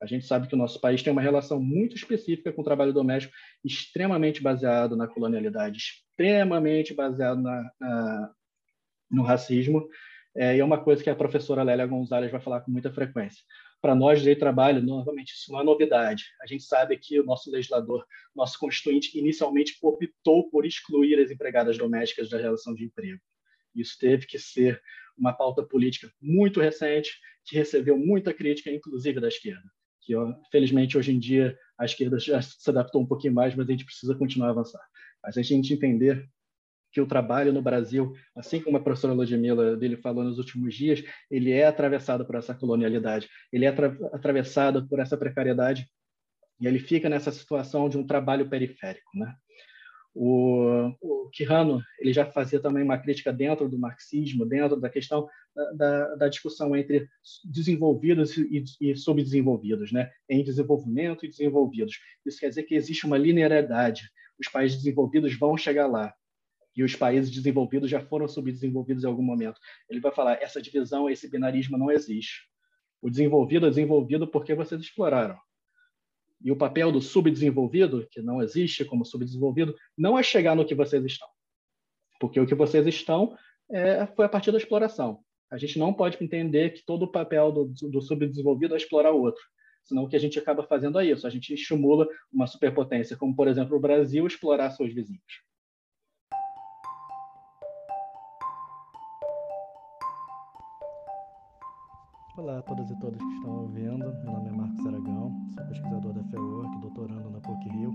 A 0.00 0.06
gente 0.06 0.26
sabe 0.26 0.48
que 0.48 0.54
o 0.54 0.58
nosso 0.58 0.80
país 0.80 1.02
tem 1.02 1.12
uma 1.12 1.22
relação 1.22 1.60
muito 1.60 1.94
específica 1.94 2.52
com 2.52 2.60
o 2.60 2.64
trabalho 2.64 2.92
doméstico, 2.92 3.32
extremamente 3.64 4.42
baseado 4.42 4.96
na 4.96 5.06
colonialidade, 5.06 5.78
extremamente 5.78 6.92
baseado 6.92 7.40
na, 7.40 7.70
na, 7.80 8.30
no 9.08 9.22
racismo. 9.22 9.88
É, 10.36 10.56
e 10.56 10.60
é 10.60 10.64
uma 10.64 10.82
coisa 10.82 11.04
que 11.04 11.10
a 11.10 11.14
professora 11.14 11.62
Lélia 11.62 11.86
Gonzalez 11.86 12.32
vai 12.32 12.40
falar 12.40 12.62
com 12.62 12.70
muita 12.70 12.92
frequência. 12.92 13.44
Para 13.82 13.94
nós, 13.94 14.20
direito 14.20 14.38
de 14.38 14.40
trabalho, 14.40 14.80
novamente, 14.80 15.32
isso 15.32 15.52
não 15.52 15.60
é 15.60 15.64
novidade. 15.64 16.24
A 16.40 16.46
gente 16.46 16.62
sabe 16.62 16.96
que 16.96 17.18
o 17.18 17.24
nosso 17.24 17.50
legislador, 17.50 18.06
nosso 18.34 18.58
constituinte, 18.58 19.18
inicialmente 19.18 19.76
optou 19.82 20.48
por 20.48 20.64
excluir 20.64 21.18
as 21.18 21.30
empregadas 21.30 21.76
domésticas 21.76 22.30
da 22.30 22.38
relação 22.38 22.74
de 22.74 22.84
emprego. 22.84 23.20
Isso 23.74 23.98
teve 23.98 24.26
que 24.26 24.38
ser 24.38 24.80
uma 25.18 25.32
pauta 25.32 25.64
política 25.64 26.10
muito 26.20 26.60
recente, 26.60 27.10
que 27.44 27.56
recebeu 27.56 27.98
muita 27.98 28.32
crítica, 28.32 28.70
inclusive 28.70 29.20
da 29.20 29.28
esquerda 29.28 29.68
que 30.02 30.14
felizmente 30.50 30.98
hoje 30.98 31.12
em 31.12 31.18
dia 31.18 31.56
a 31.78 31.84
esquerda 31.84 32.18
já 32.18 32.42
se 32.42 32.68
adaptou 32.68 33.00
um 33.00 33.06
pouquinho 33.06 33.32
mais, 33.32 33.54
mas 33.54 33.68
a 33.68 33.70
gente 33.70 33.84
precisa 33.84 34.14
continuar 34.14 34.48
a 34.48 34.50
avançar. 34.50 34.82
Mas 35.22 35.38
a 35.38 35.42
gente 35.42 35.72
entender 35.72 36.28
que 36.92 37.00
o 37.00 37.06
trabalho 37.06 37.52
no 37.52 37.62
Brasil, 37.62 38.12
assim 38.36 38.60
como 38.60 38.76
a 38.76 38.80
professora 38.80 39.14
Ludmilla 39.14 39.76
dele 39.76 39.96
falou 39.96 40.22
nos 40.22 40.38
últimos 40.38 40.74
dias, 40.74 41.02
ele 41.30 41.50
é 41.50 41.66
atravessado 41.66 42.24
por 42.26 42.34
essa 42.34 42.54
colonialidade, 42.54 43.28
ele 43.52 43.64
é 43.64 43.68
atra 43.68 43.96
atravessado 44.12 44.86
por 44.86 45.00
essa 45.00 45.16
precariedade 45.16 45.88
e 46.60 46.66
ele 46.66 46.78
fica 46.78 47.08
nessa 47.08 47.32
situação 47.32 47.88
de 47.88 47.96
um 47.96 48.06
trabalho 48.06 48.48
periférico, 48.48 49.10
né? 49.14 49.34
O, 50.14 50.92
o 51.00 51.30
Quirano 51.30 51.80
ele 51.98 52.12
já 52.12 52.26
fazia 52.26 52.60
também 52.60 52.82
uma 52.82 52.98
crítica 52.98 53.32
dentro 53.32 53.66
do 53.66 53.78
marxismo, 53.78 54.44
dentro 54.44 54.78
da 54.78 54.90
questão 54.90 55.26
da, 55.74 56.14
da, 56.16 56.28
discussão 56.28 56.76
entre 56.76 57.08
desenvolvidos 57.42 58.36
e, 58.36 58.62
e, 58.78 58.94
subdesenvolvidos, 58.94 59.90
né? 59.90 60.10
em 60.28 60.44
desenvolvimento 60.44 61.24
e 61.24 61.30
desenvolvidos. 61.30 61.98
Isso 62.26 62.38
quer 62.38 62.50
dizer 62.50 62.64
que 62.64 62.74
existe 62.74 63.06
uma 63.06 63.16
linearidade. 63.16 64.02
Os 64.38 64.48
países 64.48 64.76
desenvolvidos 64.76 65.34
vão 65.34 65.56
chegar 65.56 65.86
lá 65.86 66.12
e 66.74 66.82
os 66.82 66.96
países 66.96 67.30
desenvolvidos 67.30 67.90
já 67.90 68.00
foram 68.00 68.26
subdesenvolvidos 68.26 69.04
em 69.04 69.06
algum 69.06 69.22
momento. 69.22 69.60
Ele 69.88 70.00
vai 70.00 70.12
falar 70.12 70.42
essa 70.42 70.60
divisão, 70.60 71.08
esse 71.08 71.28
binarismo 71.28 71.76
não 71.76 71.90
existe. 71.90 72.48
O 73.00 73.10
desenvolvido 73.10 73.66
é 73.66 73.68
desenvolvido 73.68 74.26
porque 74.26 74.54
vocês 74.54 74.80
exploraram. 74.80 75.38
E 76.44 76.50
o 76.50 76.56
papel 76.56 76.90
do 76.90 77.00
subdesenvolvido, 77.00 78.06
que 78.10 78.20
não 78.20 78.42
existe 78.42 78.84
como 78.84 79.04
subdesenvolvido, 79.04 79.74
não 79.96 80.18
é 80.18 80.22
chegar 80.22 80.56
no 80.56 80.64
que 80.64 80.74
vocês 80.74 81.04
estão. 81.04 81.28
Porque 82.18 82.40
o 82.40 82.46
que 82.46 82.54
vocês 82.54 82.86
estão 82.86 83.36
é, 83.70 84.06
foi 84.06 84.24
a 84.24 84.28
partir 84.28 84.50
da 84.50 84.58
exploração. 84.58 85.20
A 85.50 85.58
gente 85.58 85.78
não 85.78 85.92
pode 85.92 86.16
entender 86.22 86.70
que 86.70 86.84
todo 86.84 87.04
o 87.04 87.12
papel 87.12 87.52
do, 87.52 87.64
do 87.66 88.00
subdesenvolvido 88.00 88.74
é 88.74 88.76
explorar 88.76 89.12
o 89.12 89.20
outro. 89.20 89.42
Senão 89.84 90.04
o 90.04 90.08
que 90.08 90.16
a 90.16 90.18
gente 90.18 90.38
acaba 90.38 90.62
fazendo 90.62 90.98
é 90.98 91.06
isso. 91.06 91.26
A 91.26 91.30
gente 91.30 91.52
estimula 91.52 92.08
uma 92.32 92.46
superpotência, 92.46 93.16
como, 93.16 93.34
por 93.34 93.48
exemplo, 93.48 93.76
o 93.76 93.80
Brasil, 93.80 94.26
explorar 94.26 94.70
seus 94.70 94.92
vizinhos. 94.92 95.42
Olá 102.42 102.58
a 102.58 102.62
todas 102.62 102.90
e 102.90 102.96
todos 102.96 103.22
que 103.22 103.34
estão 103.34 103.60
ouvindo. 103.60 104.12
Meu 104.24 104.32
nome 104.32 104.48
é 104.48 104.50
Marcos 104.50 104.84
Aragão, 104.84 105.32
sou 105.54 105.64
pesquisador 105.64 106.12
da 106.12 106.24
FEWORK, 106.24 106.80
doutorando 106.80 107.30
na 107.30 107.38
PUC-Rio. 107.38 107.94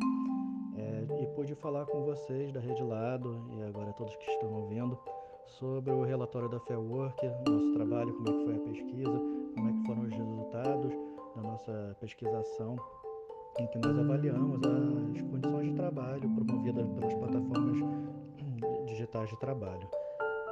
É, 0.77 1.05
e 1.21 1.27
pude 1.35 1.53
falar 1.55 1.85
com 1.85 2.05
vocês 2.05 2.53
da 2.53 2.61
Rede 2.61 2.81
Lado 2.81 3.45
e 3.51 3.63
agora 3.63 3.91
todos 3.91 4.15
que 4.15 4.31
estão 4.31 4.53
ouvindo 4.53 4.97
sobre 5.59 5.91
o 5.91 6.01
relatório 6.01 6.47
da 6.47 6.61
FEWORK, 6.61 7.27
nosso 7.45 7.73
trabalho, 7.73 8.13
como 8.13 8.29
é 8.29 8.31
que 8.31 8.45
foi 8.45 8.55
a 8.55 8.59
pesquisa, 8.59 9.21
como 9.53 9.69
é 9.69 9.73
que 9.73 9.85
foram 9.85 10.03
os 10.03 10.13
resultados 10.13 10.93
da 11.35 11.41
nossa 11.41 11.97
pesquisação, 11.99 12.77
em 13.59 13.67
que 13.67 13.77
nós 13.79 13.99
avaliamos 13.99 14.61
as 14.63 15.21
condições 15.23 15.71
de 15.71 15.73
trabalho 15.73 16.29
promovidas 16.29 16.87
pelas 16.87 17.13
plataformas 17.15 17.77
digitais 18.85 19.29
de 19.29 19.37
trabalho. 19.41 19.96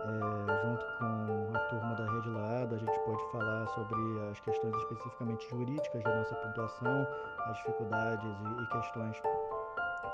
É, 0.05 0.61
junto 0.61 0.85
com 0.99 1.55
a 1.55 1.59
turma 1.61 1.95
da 1.95 2.11
Rede 2.11 2.29
Lado, 2.29 2.75
a 2.75 2.77
gente 2.77 2.99
pode 2.99 3.31
falar 3.31 3.67
sobre 3.69 3.95
as 4.29 4.39
questões 4.39 4.75
especificamente 4.77 5.49
jurídicas 5.49 6.03
da 6.03 6.15
nossa 6.15 6.35
pontuação, 6.35 7.07
as 7.47 7.57
dificuldades 7.57 8.23
e, 8.23 8.63
e 8.63 8.67
questões 8.67 9.21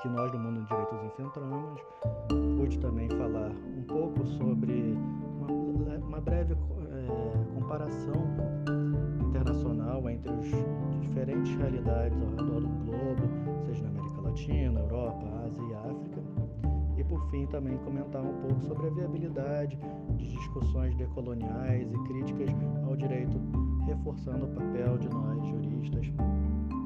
que 0.00 0.08
nós 0.08 0.30
do 0.32 0.38
mundo 0.38 0.60
de 0.60 0.66
direitos 0.66 1.04
enfrentamos. 1.04 1.80
Pude 2.56 2.78
também 2.78 3.08
falar 3.10 3.50
um 3.50 3.82
pouco 3.82 4.26
sobre 4.26 4.96
uma, 5.38 5.98
uma 5.98 6.20
breve 6.20 6.54
é, 6.54 7.54
comparação 7.54 8.14
internacional 9.28 10.08
entre 10.08 10.30
as 10.32 11.02
diferentes 11.02 11.54
realidades 11.56 12.20
ao 12.22 12.28
redor 12.30 12.60
do 12.60 12.68
globo, 12.84 13.22
seja 13.66 13.82
na 13.82 13.90
América 13.90 14.20
Latina, 14.22 14.80
Europa, 14.80 15.26
Ásia 15.44 15.62
e 15.62 15.74
África 15.74 16.31
por 17.12 17.28
fim, 17.28 17.44
também 17.44 17.76
comentar 17.76 18.22
um 18.22 18.32
pouco 18.40 18.62
sobre 18.62 18.86
a 18.86 18.90
viabilidade 18.90 19.78
de 20.16 20.30
discussões 20.30 20.94
decoloniais 20.96 21.86
e 21.92 21.98
críticas 22.04 22.48
ao 22.86 22.96
direito, 22.96 23.38
reforçando 23.84 24.46
o 24.46 24.48
papel 24.48 24.96
de 24.96 25.10
nós, 25.10 25.46
juristas 25.46 26.10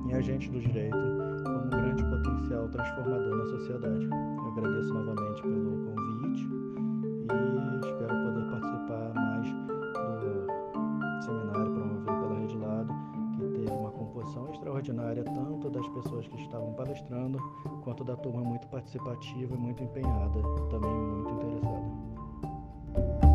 e 0.09 0.13
agentes 0.13 0.49
do 0.51 0.59
direito, 0.59 0.97
como 1.45 1.59
um 1.59 1.71
grande 1.71 2.03
potencial 2.03 2.69
transformador 2.71 3.37
na 3.37 3.47
sociedade. 3.47 4.05
Eu 4.05 4.49
agradeço 4.49 4.95
novamente 4.95 5.43
pelo 5.43 5.87
convite 5.87 6.49
e 7.31 7.87
espero 7.87 8.25
poder 8.25 8.51
participar 8.51 9.15
mais 9.15 9.47
do 9.53 11.23
seminário 11.23 11.73
promovido 11.73 12.05
pela 12.05 12.35
Rede 12.41 12.57
Lado, 12.57 12.95
que 13.37 13.49
teve 13.49 13.71
uma 13.71 13.91
composição 13.93 14.51
extraordinária 14.51 15.23
tanto 15.23 15.71
das 15.71 15.87
pessoas 15.91 16.27
que 16.27 16.37
estavam 16.43 16.73
palestrando 16.75 17.39
quanto 17.85 18.03
da 18.03 18.17
turma 18.17 18.43
participativa, 18.87 19.57
muito 19.57 19.83
empenhada, 19.83 20.41
também 20.71 20.91
muito 20.91 21.31
interessada. 21.31 23.26